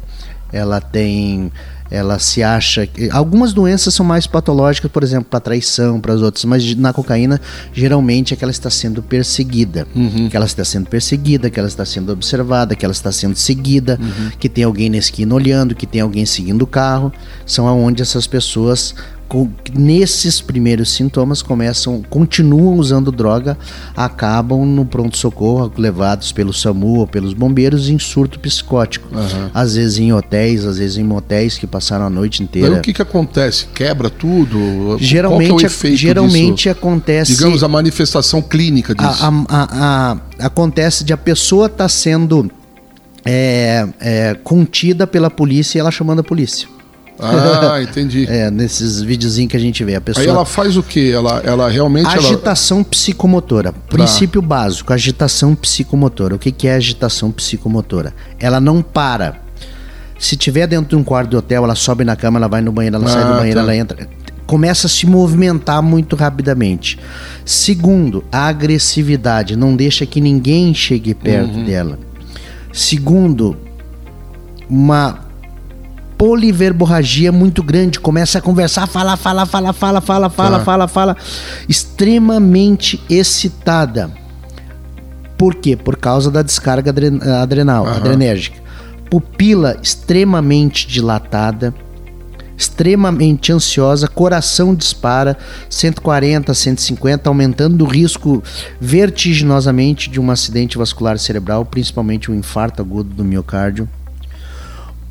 [0.52, 1.50] ela tem
[1.92, 2.88] ela se acha.
[3.10, 7.38] Algumas doenças são mais patológicas, por exemplo, para traição, para as outras, mas na cocaína,
[7.70, 9.86] geralmente é que ela está sendo perseguida.
[9.94, 10.26] Uhum.
[10.30, 13.98] Que ela está sendo perseguida, que ela está sendo observada, que ela está sendo seguida,
[14.00, 14.30] uhum.
[14.40, 17.12] que tem alguém na esquina olhando, que tem alguém seguindo o carro.
[17.44, 18.94] São aonde essas pessoas
[19.74, 23.56] nesses primeiros sintomas começam, continuam usando droga,
[23.96, 29.08] acabam no pronto-socorro, levados pelo SAMU ou pelos bombeiros em surto psicótico.
[29.14, 29.50] Uhum.
[29.54, 32.70] Às vezes em hotéis, às vezes em motéis que passaram a noite inteira.
[32.70, 33.66] Mas o que, que acontece?
[33.74, 34.98] Quebra tudo?
[34.98, 36.70] Geralmente, é geralmente disso?
[36.70, 37.34] acontece.
[37.34, 39.24] Digamos a manifestação clínica disso.
[39.24, 42.50] A, a, a, acontece de a pessoa estar tá sendo
[43.24, 46.68] é, é, contida pela polícia e ela chamando a polícia.
[47.22, 48.26] Ah, entendi.
[48.30, 49.94] é, nesses videozinhos que a gente vê.
[49.94, 50.22] A pessoa...
[50.22, 51.12] Aí ela faz o quê?
[51.14, 52.06] Ela, ela realmente.
[52.06, 52.86] Agitação ela...
[52.86, 53.72] psicomotora.
[53.72, 54.48] Princípio tá.
[54.48, 56.34] básico: agitação psicomotora.
[56.34, 58.12] O que, que é agitação psicomotora?
[58.38, 59.40] Ela não para.
[60.18, 62.70] Se tiver dentro de um quarto de hotel, ela sobe na cama, ela vai no
[62.70, 63.62] banheiro, ela ah, sai do banheiro, tá.
[63.62, 64.08] ela entra.
[64.46, 66.98] Começa a se movimentar muito rapidamente.
[67.44, 69.56] Segundo, a agressividade.
[69.56, 71.64] Não deixa que ninguém chegue perto uhum.
[71.64, 71.98] dela.
[72.72, 73.56] Segundo,
[74.68, 75.31] uma
[76.22, 80.64] poliverborragia muito grande, começa a conversar, fala, fala, fala, fala, fala, fala, tá.
[80.64, 81.16] fala, fala,
[81.68, 84.08] extremamente excitada.
[85.36, 85.74] Por quê?
[85.74, 86.94] Por causa da descarga
[87.42, 87.90] adrenal, uhum.
[87.90, 88.56] adrenérgica.
[89.10, 91.74] Pupila extremamente dilatada,
[92.56, 95.36] extremamente ansiosa, coração dispara
[95.68, 98.40] 140, 150, aumentando o risco
[98.80, 103.88] vertiginosamente de um acidente vascular cerebral, principalmente um infarto agudo do miocárdio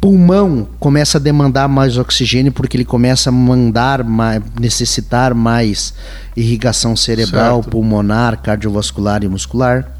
[0.01, 5.93] pulmão começa a demandar mais oxigênio porque ele começa a mandar mais, necessitar mais
[6.35, 7.69] irrigação cerebral, certo.
[7.69, 9.95] pulmonar, cardiovascular e muscular.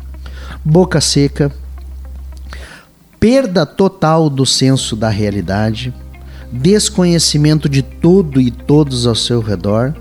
[0.66, 1.52] Boca seca,
[3.20, 5.94] perda total do senso da realidade,
[6.52, 9.94] desconhecimento de tudo e todos ao seu redor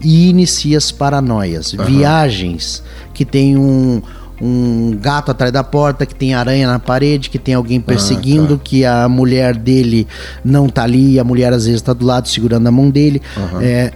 [0.00, 1.84] e inicia as paranoias, uhum.
[1.84, 4.02] viagens que tem um
[4.42, 8.56] um gato atrás da porta, que tem aranha na parede, que tem alguém perseguindo, ah,
[8.56, 8.62] tá.
[8.64, 10.08] que a mulher dele
[10.44, 13.22] não tá ali, a mulher às vezes está do lado segurando a mão dele.
[13.36, 13.60] Uhum.
[13.60, 13.92] É,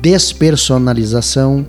[0.00, 1.66] despersonalização.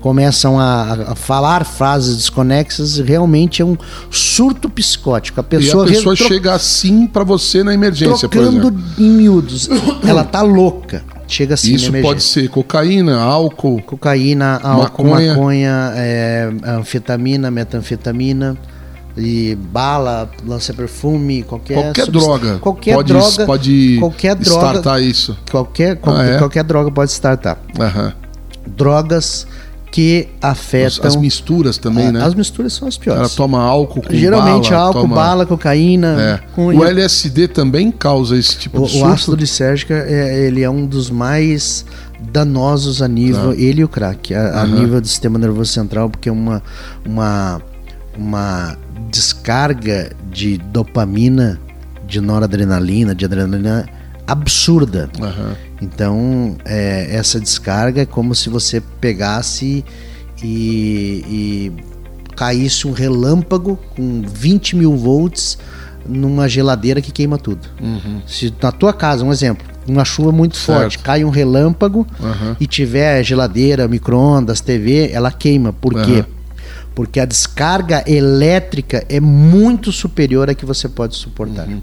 [0.00, 3.76] Começam a, a, falar frases desconexas, realmente é um
[4.10, 5.40] surto psicótico.
[5.40, 9.68] A pessoa, e a pessoa chega assim para você na emergência, trocando em miúdos.
[10.04, 13.82] Ela tá louca chega assim Isso pode ser cocaína, álcool.
[13.82, 18.56] Cocaína, álcool, maconha, maconha é, anfetamina, metanfetamina
[19.16, 25.36] e bala, lança-perfume, qualquer qualquer droga, qualquer pode, droga, pode qualquer droga, startar isso.
[25.50, 26.38] Qualquer ah, é?
[26.38, 27.58] qualquer droga pode startar.
[27.78, 28.12] Uhum.
[28.66, 29.46] Drogas
[29.92, 31.06] que afetam.
[31.06, 32.24] As, as misturas também, a, né?
[32.24, 33.20] As misturas são as piores.
[33.20, 35.14] Ela toma álcool com Geralmente bala, álcool, toma...
[35.14, 36.16] bala, cocaína.
[36.18, 36.40] É.
[36.54, 36.68] Com...
[36.68, 39.06] O LSD também causa esse tipo o, de surto?
[39.06, 41.84] O ácido lisérgico é, ele é um dos mais
[42.32, 43.60] danosos a nível, tá.
[43.60, 46.62] ele e o crack, a, a nível do sistema nervoso central, porque é uma,
[47.04, 47.60] uma,
[48.16, 48.78] uma
[49.10, 51.60] descarga de dopamina,
[52.06, 53.86] de noradrenalina, de adrenalina
[54.26, 55.10] absurda.
[55.20, 55.71] Uhum.
[55.82, 59.84] Então, é, essa descarga é como se você pegasse
[60.40, 61.72] e, e
[62.36, 65.58] caísse um relâmpago com 20 mil volts
[66.08, 67.66] numa geladeira que queima tudo.
[67.80, 68.22] Uhum.
[68.28, 70.80] Se na tua casa, um exemplo, uma chuva muito certo.
[70.80, 72.56] forte, cai um relâmpago uhum.
[72.60, 75.72] e tiver geladeira, micro-ondas, TV, ela queima.
[75.72, 76.04] Por uhum.
[76.04, 76.24] quê?
[76.94, 81.66] Porque a descarga elétrica é muito superior à que você pode suportar.
[81.66, 81.82] Uhum.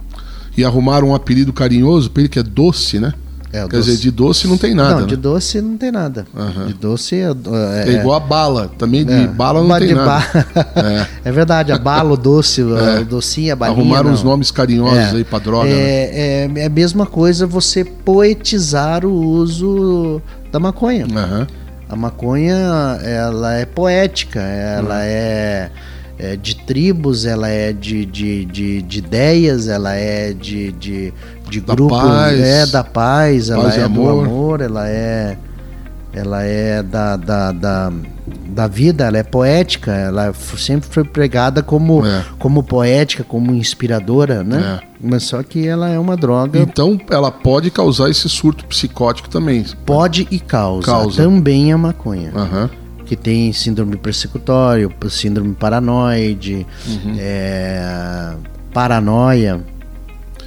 [0.56, 3.14] E arrumaram um apelido carinhoso para ele que é doce, né?
[3.52, 3.90] É, Quer doce.
[3.90, 4.94] dizer, de doce não tem nada.
[4.94, 5.08] Não, né?
[5.08, 6.28] de doce não tem nada.
[6.36, 6.68] Uhum.
[6.68, 8.72] De doce é, é, é, igual a bala.
[8.78, 9.28] Também de é.
[9.28, 10.46] bala não tem nada.
[10.76, 11.08] é.
[11.30, 11.32] é.
[11.32, 13.00] verdade, a bala, o doce, é.
[13.02, 13.80] o docinho, a balinha.
[13.80, 15.18] Arrumaram uns nomes carinhosos é.
[15.18, 15.68] aí pra droga.
[15.68, 16.62] É, né?
[16.62, 21.06] é, a mesma coisa você poetizar o uso da maconha.
[21.06, 21.48] Uhum.
[21.90, 22.56] A maconha,
[23.02, 25.02] ela é poética, ela uhum.
[25.02, 25.72] é
[26.20, 31.14] é, de tribos, ela é de, de, de, de, ideias, ela é de, de,
[31.50, 34.14] de da grupo, paz, é da paz, paz ela é amor.
[34.14, 35.38] do amor, ela é
[36.12, 37.94] ela é da, da, da,
[38.48, 42.26] da, vida, ela é poética, ela sempre foi pregada como, é.
[42.40, 44.82] como poética, como inspiradora, né?
[44.82, 44.88] É.
[45.00, 46.60] Mas só que ela é uma droga.
[46.60, 49.64] Então ela pode causar esse surto psicótico também.
[49.86, 50.86] Pode e causa.
[50.86, 51.24] causa.
[51.24, 52.32] Também a maconha.
[52.34, 57.16] Uhum que tem síndrome persecutório, síndrome paranoide, uhum.
[57.18, 58.36] é,
[58.72, 59.62] paranoia.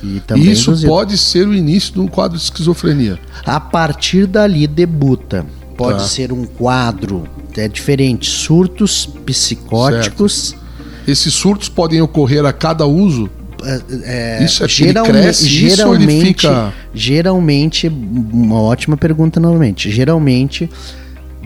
[0.03, 3.19] E Isso pode ser o início de um quadro de esquizofrenia.
[3.47, 5.47] A partir dali debuta.
[5.77, 6.05] Pode tá.
[6.05, 7.25] ser um quadro,
[7.57, 10.51] é diferente, surtos psicóticos.
[10.51, 10.63] Certo.
[11.07, 13.31] Esses surtos podem ocorrer a cada uso?
[13.65, 16.73] É, é isso é geral, cresce, geralmente, isso fica...
[16.93, 19.91] geralmente, uma ótima pergunta novamente.
[19.91, 20.69] Geralmente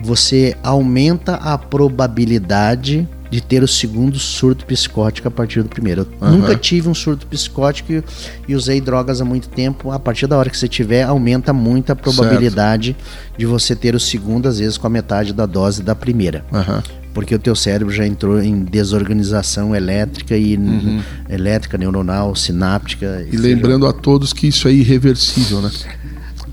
[0.03, 6.07] você aumenta a probabilidade de ter o segundo surto psicótico a partir do primeiro.
[6.21, 6.37] Eu uhum.
[6.37, 8.03] nunca tive um surto psicótico
[8.47, 9.91] e usei drogas há muito tempo.
[9.91, 13.37] A partir da hora que você tiver, aumenta muito a probabilidade certo.
[13.37, 16.45] de você ter o segundo, às vezes com a metade da dose da primeira.
[16.51, 16.81] Uhum.
[17.13, 21.01] Porque o teu cérebro já entrou em desorganização elétrica e uhum.
[21.27, 23.25] elétrica, neuronal, sináptica.
[23.31, 23.97] E lembrando seja...
[23.97, 25.71] a todos que isso é irreversível, né?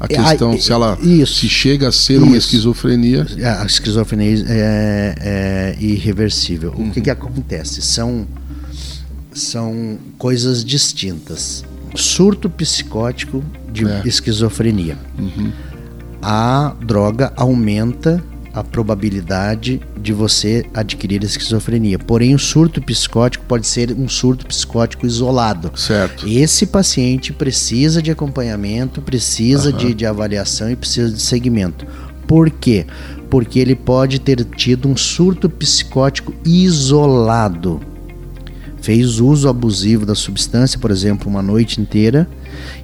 [0.05, 2.25] A questão, a, se ela isso, se chega a ser isso.
[2.25, 3.27] uma esquizofrenia.
[3.61, 6.75] A esquizofrenia é, é irreversível.
[6.77, 6.89] Uhum.
[6.89, 7.83] O que, que acontece?
[7.83, 8.27] São,
[9.33, 11.65] são coisas distintas.
[11.95, 14.03] Surto psicótico de é.
[14.05, 14.99] esquizofrenia.
[15.19, 15.53] Uhum.
[16.21, 18.23] A droga aumenta
[18.55, 21.99] a probabilidade de você adquirir esquizofrenia.
[21.99, 25.73] Porém, o surto psicótico pode ser um surto psicótico isolado.
[25.77, 26.27] Certo.
[26.29, 29.77] Esse paciente precisa de acompanhamento, precisa uhum.
[29.77, 31.85] de, de avaliação e precisa de segmento.
[32.29, 32.87] Por quê?
[33.29, 37.81] Porque ele pode ter tido um surto psicótico isolado.
[38.81, 42.29] Fez uso abusivo da substância, por exemplo, uma noite inteira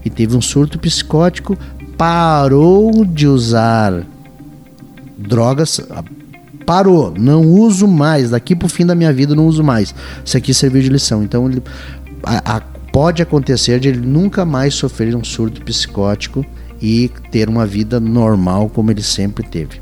[0.05, 1.57] e teve um surto psicótico,
[1.97, 4.05] parou de usar
[5.21, 5.81] drogas,
[6.67, 9.95] parou, não uso mais, daqui pro fim da minha vida não uso mais.
[10.25, 11.23] Isso aqui serviu de lição.
[11.23, 11.63] Então ele,
[12.23, 12.61] a, a,
[12.93, 16.45] pode acontecer de ele nunca mais sofrer um surto psicótico
[16.81, 19.81] e ter uma vida normal como ele sempre teve.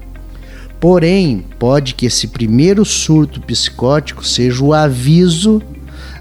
[0.80, 5.60] Porém, pode que esse primeiro surto psicótico seja o aviso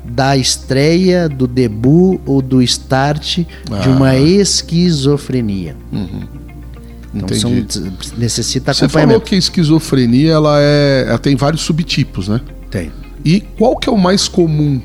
[0.03, 3.79] da estreia, do debut ou do start Ah.
[3.79, 5.75] de uma esquizofrenia.
[7.17, 7.51] Então são,
[8.17, 9.25] necessita Você falou acompanhamento.
[9.25, 12.41] que a esquizofrenia ela é, ela tem vários subtipos, né?
[12.69, 12.91] Tem.
[13.25, 14.81] E qual que é o mais comum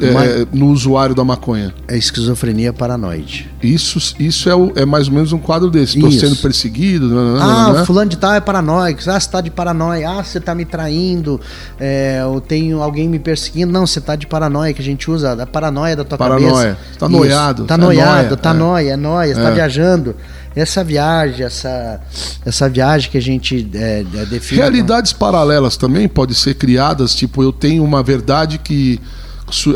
[0.00, 1.72] é, Mais- no usuário da maconha?
[1.86, 3.48] É esquizofrenia paranoide.
[3.62, 5.96] Isso, isso é, o- é mais ou menos um quadro desse.
[5.96, 7.08] Estou sendo perseguido.
[7.08, 7.84] né, Ah, né?
[7.84, 9.00] fulano de tal é paranoico.
[9.08, 10.08] Ah, você tá de paranoia.
[10.10, 11.40] Ah, você tá me traindo.
[11.78, 13.72] É, eu tenho alguém me perseguindo.
[13.72, 16.50] Não, você tá de paranoia, que a gente usa a paranoia da tua Paranoia.
[16.52, 16.78] cabeça.
[16.98, 17.16] Tá Isso.
[17.16, 17.64] noiado.
[17.64, 18.52] Tá É noiado, nóia, tá é.
[18.54, 19.54] nóia, é nóia, você tá É.
[19.54, 20.16] viajando.
[20.56, 22.00] Essa viagem, essa,
[22.46, 24.60] essa viagem que a gente é, é, define.
[24.60, 29.00] Realidades paralelas também podem ser criadas, tipo, eu tenho uma verdade que.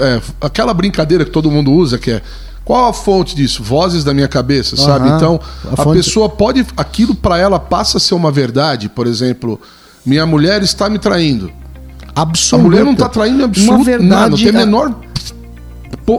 [0.00, 2.22] é, aquela brincadeira que todo mundo usa, que é.
[2.64, 3.62] Qual a fonte disso?
[3.62, 5.08] Vozes da minha cabeça, sabe?
[5.08, 5.16] Aham.
[5.16, 6.66] Então, A a, fonte- pessoa pode.
[6.76, 8.90] Aquilo pra ela passa a ser uma verdade.
[8.90, 9.58] Por exemplo,
[10.04, 11.50] minha mulher está me traindo.
[12.14, 12.68] A absoluta.
[12.68, 14.08] mulher não está traindo absoluto verdade.
[14.10, 14.28] nada.
[14.28, 14.94] Não tem a menor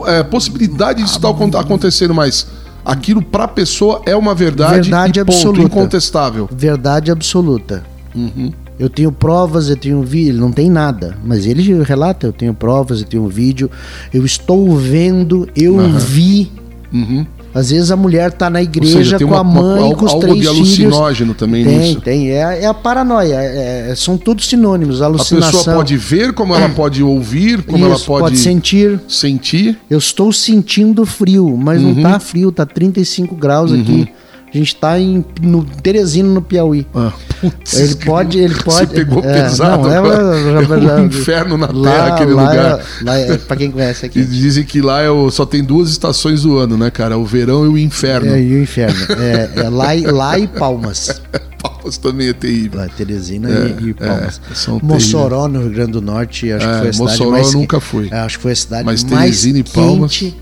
[0.06, 2.46] é, possibilidade disso estar acon- acontecendo, mas
[2.84, 5.62] aquilo pra pessoa é uma verdade, Verdade absoluta.
[5.62, 6.48] incontestável.
[6.52, 7.82] Verdade absoluta.
[8.14, 8.52] Uhum.
[8.78, 12.54] Eu tenho provas, eu tenho vídeo, ele não tem nada, mas ele relata, eu tenho
[12.54, 13.70] provas, eu tenho vídeo,
[14.12, 16.50] eu estou vendo, eu vi.
[16.92, 17.26] Uhum.
[17.52, 20.04] Às vezes a mulher tá na igreja seja, tem com uma- a mãe, uma- com
[20.04, 20.58] os algo três de filhos.
[20.58, 22.00] alucinógeno também tem, nisso.
[22.00, 25.50] Tem, é, é a paranoia, é- é- são todos sinônimos, A alucinação.
[25.58, 29.00] pessoa pode ver, como ela pode ouvir, como ela Isso, pode, sentir.
[29.08, 29.76] sentir.
[29.90, 31.94] Eu estou sentindo frio, mas Uhum.
[31.94, 34.08] não tá frio, tá 35 graus aqui.
[34.52, 36.84] A gente tá em, no Teresina, no Piauí.
[36.94, 38.94] Ah, putz, Ele pode, ele Você pode.
[38.94, 39.82] pegou é, pesado.
[39.84, 40.36] não, é, agora.
[40.36, 42.80] é, É um inferno na lá, terra aquele lá lugar.
[42.80, 44.24] É, lá é, pra quem conhece E aqui.
[44.24, 47.16] dizem que lá é o- só tem duas estações do ano, né, cara?
[47.16, 48.32] O verão e o inferno.
[48.34, 48.98] É, e o inferno.
[49.18, 51.22] É, é lá, e- lá e Palmas.
[51.62, 52.80] Palmas também é terrível.
[52.80, 54.40] Lá, Teresina É, e, e Palmas.
[54.50, 57.48] é, Mossoró, no Rio Grande do Norte, acho É, que foi a cidade Mossoró mais
[57.50, 58.08] que- nunca fui.
[58.10, 60.36] é, acho que foi a cidade Mas mais Teresina e Palmas- quente,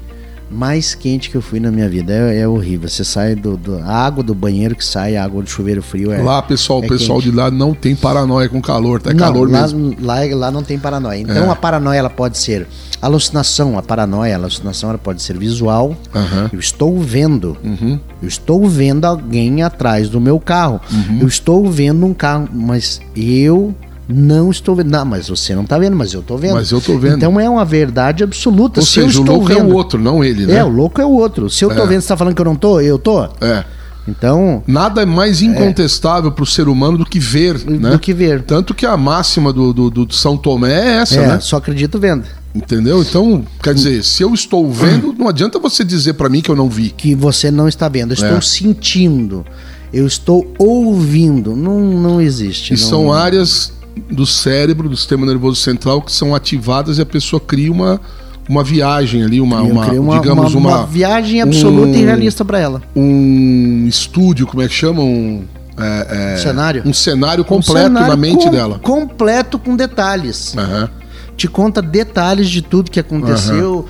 [0.50, 2.12] mais quente que eu fui na minha vida.
[2.12, 2.88] É, é horrível.
[2.88, 6.12] Você sai do, do- a água do banheiro que sai, a água do chuveiro frio
[6.12, 6.22] é.
[6.22, 7.30] Lá, pessoal, o é pessoal quente.
[7.30, 9.10] de lá não tem paranoia com calor, tá?
[9.10, 9.94] É não, calor lá, mesmo.
[10.00, 11.20] Lá, lá não tem paranoia.
[11.20, 11.50] Então É.
[11.50, 12.66] a paranoia ela pode ser
[13.00, 15.96] alucinação, a paranoia, a alucinação ela pode ser visual.
[16.14, 16.50] Aham.
[16.52, 17.56] Eu estou vendo.
[17.62, 17.98] Uhum.
[18.22, 20.80] Eu estou vendo alguém atrás do meu carro.
[20.90, 21.18] Uhum.
[21.20, 23.74] Eu estou vendo um carro, mas eu
[24.08, 24.90] não estou vendo.
[24.90, 26.54] Não, mas você não está vendo, mas eu estou vendo.
[26.54, 27.16] Mas eu tô vendo.
[27.16, 28.80] Então é uma verdade absoluta.
[28.80, 30.56] Ou Se eu seja, o estou louco é vendo, o outro, não ele, né?
[30.56, 31.50] É, o louco é o outro.
[31.50, 31.88] Se eu estou É.
[31.88, 33.22] vendo, você está falando que eu não tô, eu tô.
[33.40, 33.64] É.
[34.06, 37.90] Então, Nada é mais incontestável pro ser humano do que ver, né?
[37.90, 38.40] do que ver.
[38.42, 41.40] Tanto que a máxima do, do, do São Tomé é essa, é, né?
[41.40, 42.24] só acredito vendo.
[42.54, 43.02] Entendeu?
[43.02, 46.56] Então, quer dizer, se eu estou vendo, não adianta você dizer pra mim que eu
[46.56, 46.88] não vi.
[46.88, 48.12] que você não está vendo.
[48.12, 48.40] Eu estou É.
[48.40, 49.44] sentindo.
[49.92, 51.54] Eu estou ouvindo.
[51.54, 52.72] Não, não existe.
[52.72, 53.72] E não- são áreas
[54.10, 58.00] do cérebro, do sistema nervoso central, que são ativadas e a pessoa cria uma,
[58.48, 62.44] uma viagem ali, uma, uma, uma, digamos, uma, uma, uma viagem absoluta um- e realista
[62.44, 62.82] para ela.
[62.96, 65.02] um estúdio, como é que chama?
[65.02, 65.44] Um,
[65.76, 66.82] é, é, Cenário.
[66.84, 68.78] Um cenário Um completo cenário na mente com- dela.
[68.80, 70.56] Completo com detalhes.
[70.56, 70.88] Aham.
[71.36, 73.86] Te conta detalhes de tudo que aconteceu.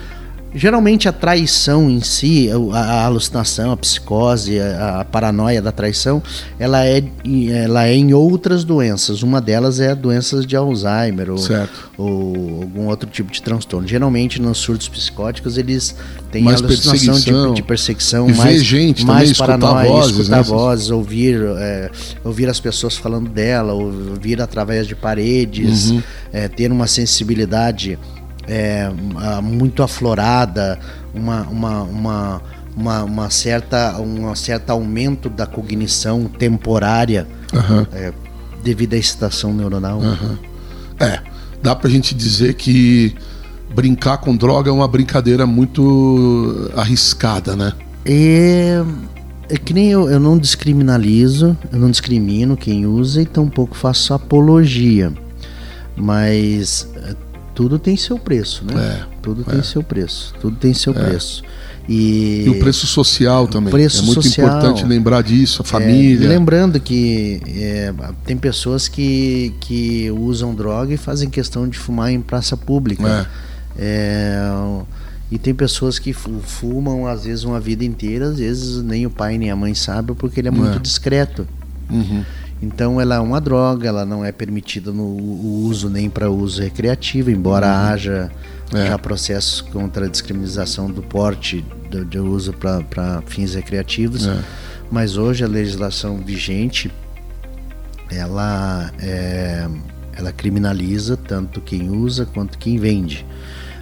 [0.58, 6.20] Geralmente a traição em si, a, a alucinação, a psicose, a, a paranoia da traição,
[6.58, 7.02] ela é,
[7.64, 9.22] ela é em outras doenças.
[9.22, 11.38] Uma delas é doenças de Alzheimer ou,
[11.96, 13.86] ou algum outro tipo de transtorno.
[13.86, 15.94] Geralmente nos surtos psicóticos eles
[16.32, 17.48] têm Mais alucinação perseguição.
[17.50, 20.42] de, de perseguição, E mais, gente mais também, escutar paranoia, vozes, escutar né?
[20.42, 21.90] vozes, ouvir, é,
[22.24, 26.02] ouvir as pessoas falando dela, ouvir através de paredes, Uhum.
[26.32, 27.96] é, ter uma sensibilidade
[28.48, 30.78] é, ah, muito aflorada,
[31.14, 32.42] uma, uma, uma,
[32.76, 37.86] uma, uma certa, um certo aumento da cognição temporária Aham.
[37.92, 38.12] é,
[38.64, 40.00] devido à excitação neuronal.
[40.98, 41.20] É,
[41.62, 43.14] dá pra gente dizer que
[43.74, 47.72] brincar com droga é uma brincadeira muito arriscada, né?
[48.04, 48.82] É,
[49.48, 54.14] é que nem eu, eu não descriminalizo, eu não discrimino quem usa e tampouco faço
[54.14, 55.12] apologia.
[55.94, 56.88] Mas
[57.58, 59.00] tudo tem seu preço, né?
[59.02, 60.32] É, tudo tem seu preço.
[60.40, 61.42] Tudo tem seu preço.
[61.88, 63.72] E, E o preço social também.
[63.72, 64.46] preço é muito social.
[64.46, 66.28] importante lembrar disso, a é, família.
[66.28, 67.92] lembrando que é,
[68.24, 73.28] tem pessoas que, que usam droga e fazem questão de fumar em praça pública.
[73.76, 74.38] É,
[75.28, 79.10] e tem pessoas que fu- fumam às vezes uma vida inteira, às vezes nem o
[79.10, 80.80] pai nem a mãe sabem porque ele é muito É.
[80.80, 81.44] discreto.
[81.90, 82.22] Uhum.
[82.60, 87.30] Então ela é uma droga, ela não é permitida no uso nem para uso recreativo,
[87.30, 88.30] embora haja
[88.74, 88.88] É.
[88.88, 94.26] já processos contra a descriminalização do porte do, de uso para fins recreativos.
[94.26, 94.38] É.
[94.90, 96.90] Mas hoje a legislação vigente
[98.10, 99.68] ela é,
[100.16, 103.24] ela criminaliza tanto quem usa quanto quem vende.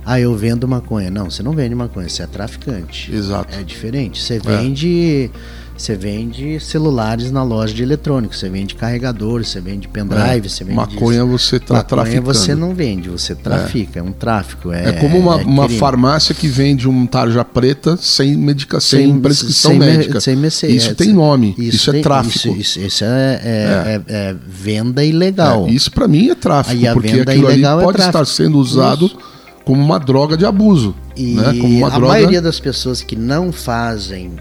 [0.05, 1.11] Ah, eu vendo maconha.
[1.11, 3.13] Não, você não vende maconha, você é traficante.
[3.13, 3.53] Exato.
[3.59, 4.23] É diferente.
[4.23, 5.31] Você vende.
[5.77, 10.49] Você vende celulares na loja de eletrônicos, você vende carregadores, você vende pendrive, É.
[10.49, 10.75] você vende.
[10.77, 12.25] Maconha você tá Maconha traficando.
[12.35, 14.73] você não vende, você trafica, é, um tráfico.
[14.73, 19.11] É, É como uma, é uma farmácia que vende um tarja preta sem medicação, sem,
[19.13, 20.21] Sem- prescrição sem médica.
[20.21, 21.55] sem mercê- isso é, tem nome.
[21.59, 22.37] Isso, é tem- tráfico.
[22.37, 25.67] Isso, isso- isso é, é- é- é venda ilegal.
[25.69, 28.01] É, isso para mim é tráfico, Aí a porque venda aquilo ali ilegal é pode
[28.01, 29.19] estar sendo usado Isso.
[29.65, 30.95] como uma droga de abuso.
[31.15, 31.55] E né?
[31.61, 32.09] Como uma a droga.
[32.15, 34.33] maioria das pessoas que não fazem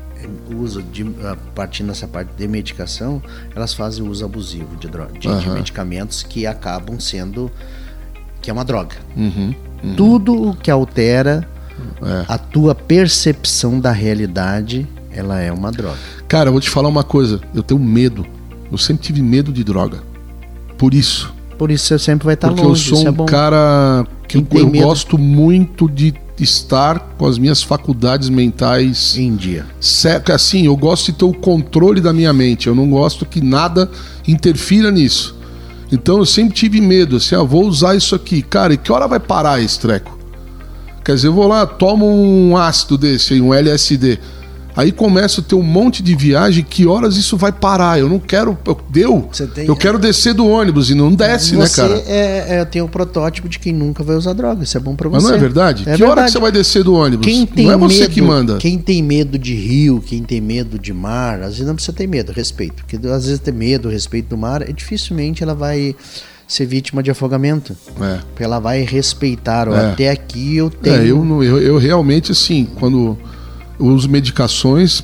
[0.55, 3.21] uso de a partir dessa parte de medicação,
[3.55, 5.53] elas fazem uso abusivo de, droga, de, de Aham.
[5.55, 7.51] medicamentos que acabam sendo
[8.41, 8.95] que é uma droga.
[9.15, 9.53] Uhum.
[9.95, 11.47] Tudo o que altera
[12.01, 12.25] É.
[12.27, 15.97] a tua percepção da realidade, ela é uma droga.
[16.27, 17.39] Cara, eu vou te falar uma coisa.
[17.53, 18.25] Eu tenho medo.
[18.71, 19.99] Eu sempre tive medo de droga.
[20.77, 21.33] Por isso.
[21.57, 22.91] Por isso você sempre vai estar Porque longe.
[22.91, 23.25] eu sou é um bom.
[23.25, 29.65] cara que eu, eu gosto muito de estar com as minhas faculdades mentais em dia.
[29.79, 32.67] Certo, assim, eu gosto de ter o controle da minha mente.
[32.67, 33.89] Eu não gosto que nada
[34.27, 35.35] interfira nisso.
[35.91, 38.41] Então eu sempre tive medo, assim, ah, vou usar isso aqui.
[38.41, 40.17] Cara, e que hora vai parar esse treco?
[41.03, 44.19] Quer dizer, eu vou lá, tomo um ácido desse, aí, um LSD.
[44.75, 47.97] Aí começa a ter um monte de viagem, que horas isso vai parar?
[47.99, 48.57] Eu não quero.
[48.65, 49.29] Eu, deu.
[49.31, 51.93] Você tem- Eu quero descer do ônibus e não desce, né, você cara?
[52.05, 54.63] é, é, tem o protótipo de quem nunca vai usar droga.
[54.63, 55.15] Isso é bom pra você.
[55.15, 55.83] Mas não é verdade?
[55.83, 56.25] É que hora verdade.
[56.27, 57.25] que você vai descer do ônibus?
[57.25, 58.57] Quem tem não é você medo, que manda.
[58.57, 62.07] Quem tem medo de rio, quem tem medo de mar, às vezes não precisa ter
[62.07, 62.83] medo, respeito.
[62.83, 65.95] Porque às vezes ter medo, respeito do mar, é, dificilmente ela vai
[66.47, 67.75] ser vítima de afogamento.
[68.01, 68.17] É.
[68.27, 69.69] Porque ela vai respeitar.
[69.69, 69.91] ó, É.
[69.91, 70.95] Até aqui eu tenho.
[70.95, 73.17] É, eu, eu, eu realmente, assim, quando
[73.79, 75.03] eu uso medicações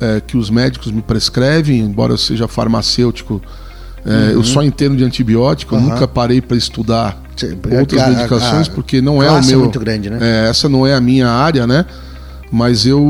[0.00, 3.40] é, que os médicos me prescrevem, embora eu seja farmacêutico,
[4.04, 5.82] é, eu só entendo de antibiótico, Uhum.
[5.82, 9.42] Nunca parei para estudar Cê- outras a- a- medicações, a porque não é o é
[9.42, 9.60] meu.
[9.60, 10.18] muito grande, né?
[10.20, 11.84] é, essa não é a minha área, né?
[12.50, 13.00] Mas eu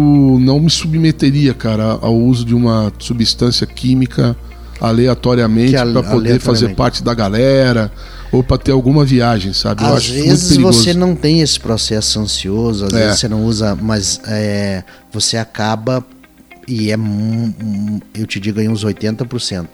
[0.41, 4.37] não me submeteria, cara, ao uso de uma substância química
[4.81, 7.91] aleatoriamente para poder fazer parte da galera
[8.33, 9.83] ou para ter alguma viagem, sabe?
[9.85, 13.05] Eu Às vezes você não tem esse processo ansioso, às É.
[13.07, 16.05] vezes você não usa, mas é, você acaba,
[16.67, 16.97] e é,
[18.15, 19.67] eu te digo aí uns 80%,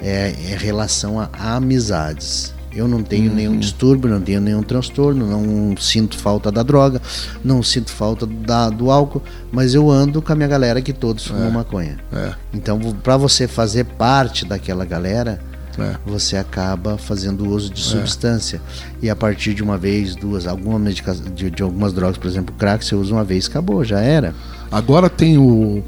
[0.00, 2.54] é, é relação a amizades.
[2.72, 3.34] Eu não tenho Uhum.
[3.36, 7.00] nenhum distúrbio, não tenho nenhum transtorno, não sinto falta da droga,
[7.42, 11.26] não sinto falta da- do álcool, mas eu ando com a minha galera que todos
[11.26, 11.96] fumam maconha.
[12.12, 15.40] É, Então, para você fazer parte daquela galera,
[15.78, 15.96] é.
[16.06, 18.60] você acaba fazendo uso de substância.
[19.02, 22.54] E a partir de uma vez, duas, alguma medicação, de, de algumas drogas, por exemplo,
[22.58, 24.34] crack, você usa uma vez, acabou, já era.
[24.70, 25.82] Agora tem o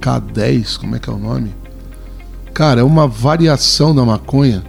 [0.00, 1.54] K10, como é que é o nome?
[2.54, 4.62] Cara, é uma variação da maconha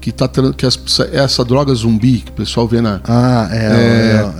[0.00, 0.78] que tá que as-
[1.12, 3.56] essa droga zumbi que o pessoal vê na Ah, é.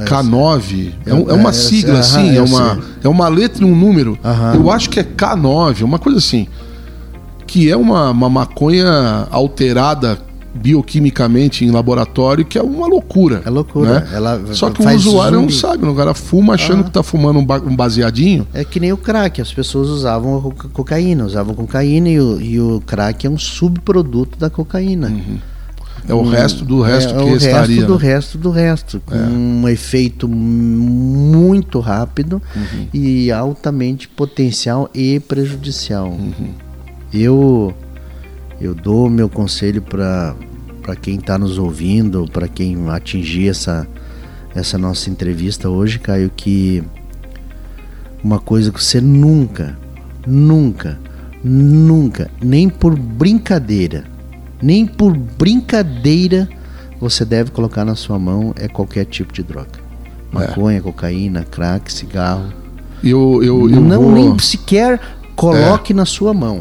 [0.00, 3.62] é, K9, é, um- é é, uma é, sigla assim, é uma, é uma letra
[3.62, 4.18] e um número.
[4.54, 6.48] Eu acho que é K9, uma coisa assim.
[7.50, 10.18] Que é uma, uma maconha alterada
[10.54, 13.42] bioquimicamente em laboratório, que é uma loucura.
[13.44, 14.00] É loucura.
[14.00, 14.08] né?
[14.14, 15.54] Ela Só que o usuário não zumbi.
[15.54, 18.46] sabe, o cara fuma achando que tá fumando um, ba- um baseadinho.
[18.54, 20.40] É que nem o crack, as pessoas usavam
[20.72, 25.12] cocaína, usavam cocaína e o, e o crack é um subproduto da cocaína.
[26.08, 27.76] É o resto do resto é, que o restaria.
[27.76, 28.04] resto do né?
[28.14, 32.86] resto do resto, com um efeito muito rápido Uhum.
[32.94, 36.08] e altamente potencial e prejudicial.
[36.08, 36.50] Uhum.
[37.12, 37.74] Eu
[38.60, 40.34] eu dou meu conselho para
[40.82, 43.86] para quem está nos ouvindo, para quem atingir essa
[44.54, 46.82] essa nossa entrevista hoje, Caio, que
[48.22, 49.78] uma coisa que você nunca,
[50.26, 50.98] nunca,
[51.42, 54.04] nunca, nem por brincadeira,
[54.60, 56.48] nem por brincadeira
[57.00, 59.80] você deve colocar na sua mão é qualquer tipo de droga.
[60.30, 62.52] Maconha, cocaína, crack, cigarro.
[63.02, 64.12] Eu, eu, eu não vou...
[64.12, 65.00] nem sequer
[65.34, 66.60] coloque na sua mão.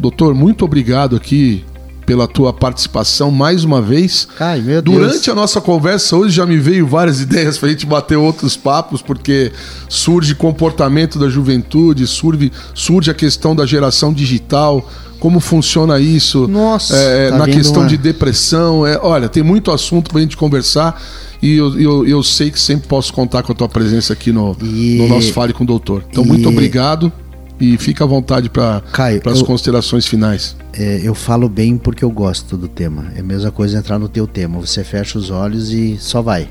[0.00, 1.64] Doutor, muito obrigado aqui
[2.06, 4.26] pela tua participação mais uma vez.
[4.36, 4.96] Caio, meu Deus.
[4.96, 8.56] Durante a nossa conversa hoje já me veio várias ideias para a gente bater outros
[8.56, 9.52] papos, porque
[9.88, 14.88] surge comportamento da juventude, surge, surge a questão da geração digital,
[15.20, 18.86] como funciona isso Nossa, é, tá na questão uma- de depressão.
[18.86, 21.00] É, olha, tem muito assunto para a gente conversar
[21.42, 24.56] e eu, eu, eu sei que sempre posso contar com a tua presença aqui no,
[24.62, 26.02] E- no nosso Fale com o Doutor.
[26.10, 27.12] Então, e- muito obrigado
[27.60, 28.82] e fica à vontade para
[29.26, 30.56] as considerações finais.
[30.72, 33.12] É, eu falo bem porque eu gosto do tema.
[33.14, 34.58] É a mesma coisa entrar no teu tema.
[34.58, 36.48] Você fecha os olhos e só vai.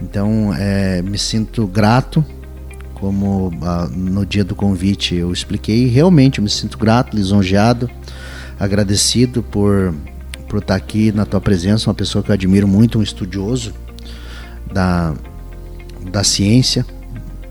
[0.00, 2.24] Então, é, me sinto grato,
[2.94, 5.86] como ah, no dia do convite eu expliquei.
[5.86, 7.90] Realmente, eu me sinto grato, lisonjeado,
[8.58, 9.94] agradecido por
[10.48, 13.74] por estar aqui na tua presença, uma pessoa que eu admiro muito, um estudioso.
[14.72, 15.14] da,
[16.10, 16.86] da ciência,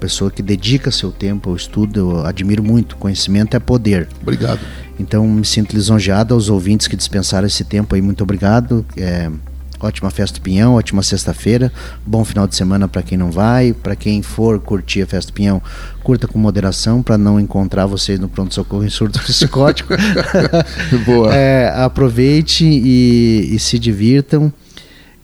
[0.06, 2.96] pessoa que dedica seu tempo ao estudo, eu admiro muito.
[2.96, 4.08] Conhecimento é poder.
[4.22, 4.60] Obrigado.
[5.00, 8.02] Então me sinto lisonjeado aos ouvintes que dispensaram esse tempo aí.
[8.02, 8.86] Muito obrigado.
[8.98, 9.30] É,
[9.80, 11.72] ótima festa do Pinhão, ótima sexta-feira.
[12.06, 13.74] Bom final de semana para quem não vai.
[13.74, 15.62] Para quem for curtir a festa do Pinhão,
[16.04, 19.94] curta com moderação para não encontrar vocês no pronto-socorro em surto psicótico.
[21.06, 21.34] Boa.
[21.36, 24.52] É, aproveite e, e se divirtam.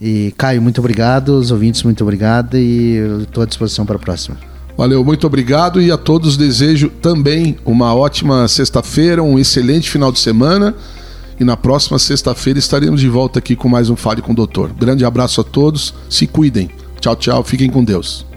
[0.00, 1.38] E Caio, muito obrigado.
[1.38, 2.58] Os ouvintes, muito obrigado.
[2.58, 4.51] E estou à disposição para a próxima.
[4.76, 10.18] Valeu, muito obrigado e a todos desejo também uma ótima sexta-feira, um excelente final de
[10.18, 10.74] semana.
[11.38, 14.72] E na próxima sexta-feira estaremos de volta aqui com mais um Fale com o Doutor.
[14.72, 16.70] Grande abraço a todos, se cuidem.
[17.00, 18.31] Tchau, tchau, fiquem com Deus.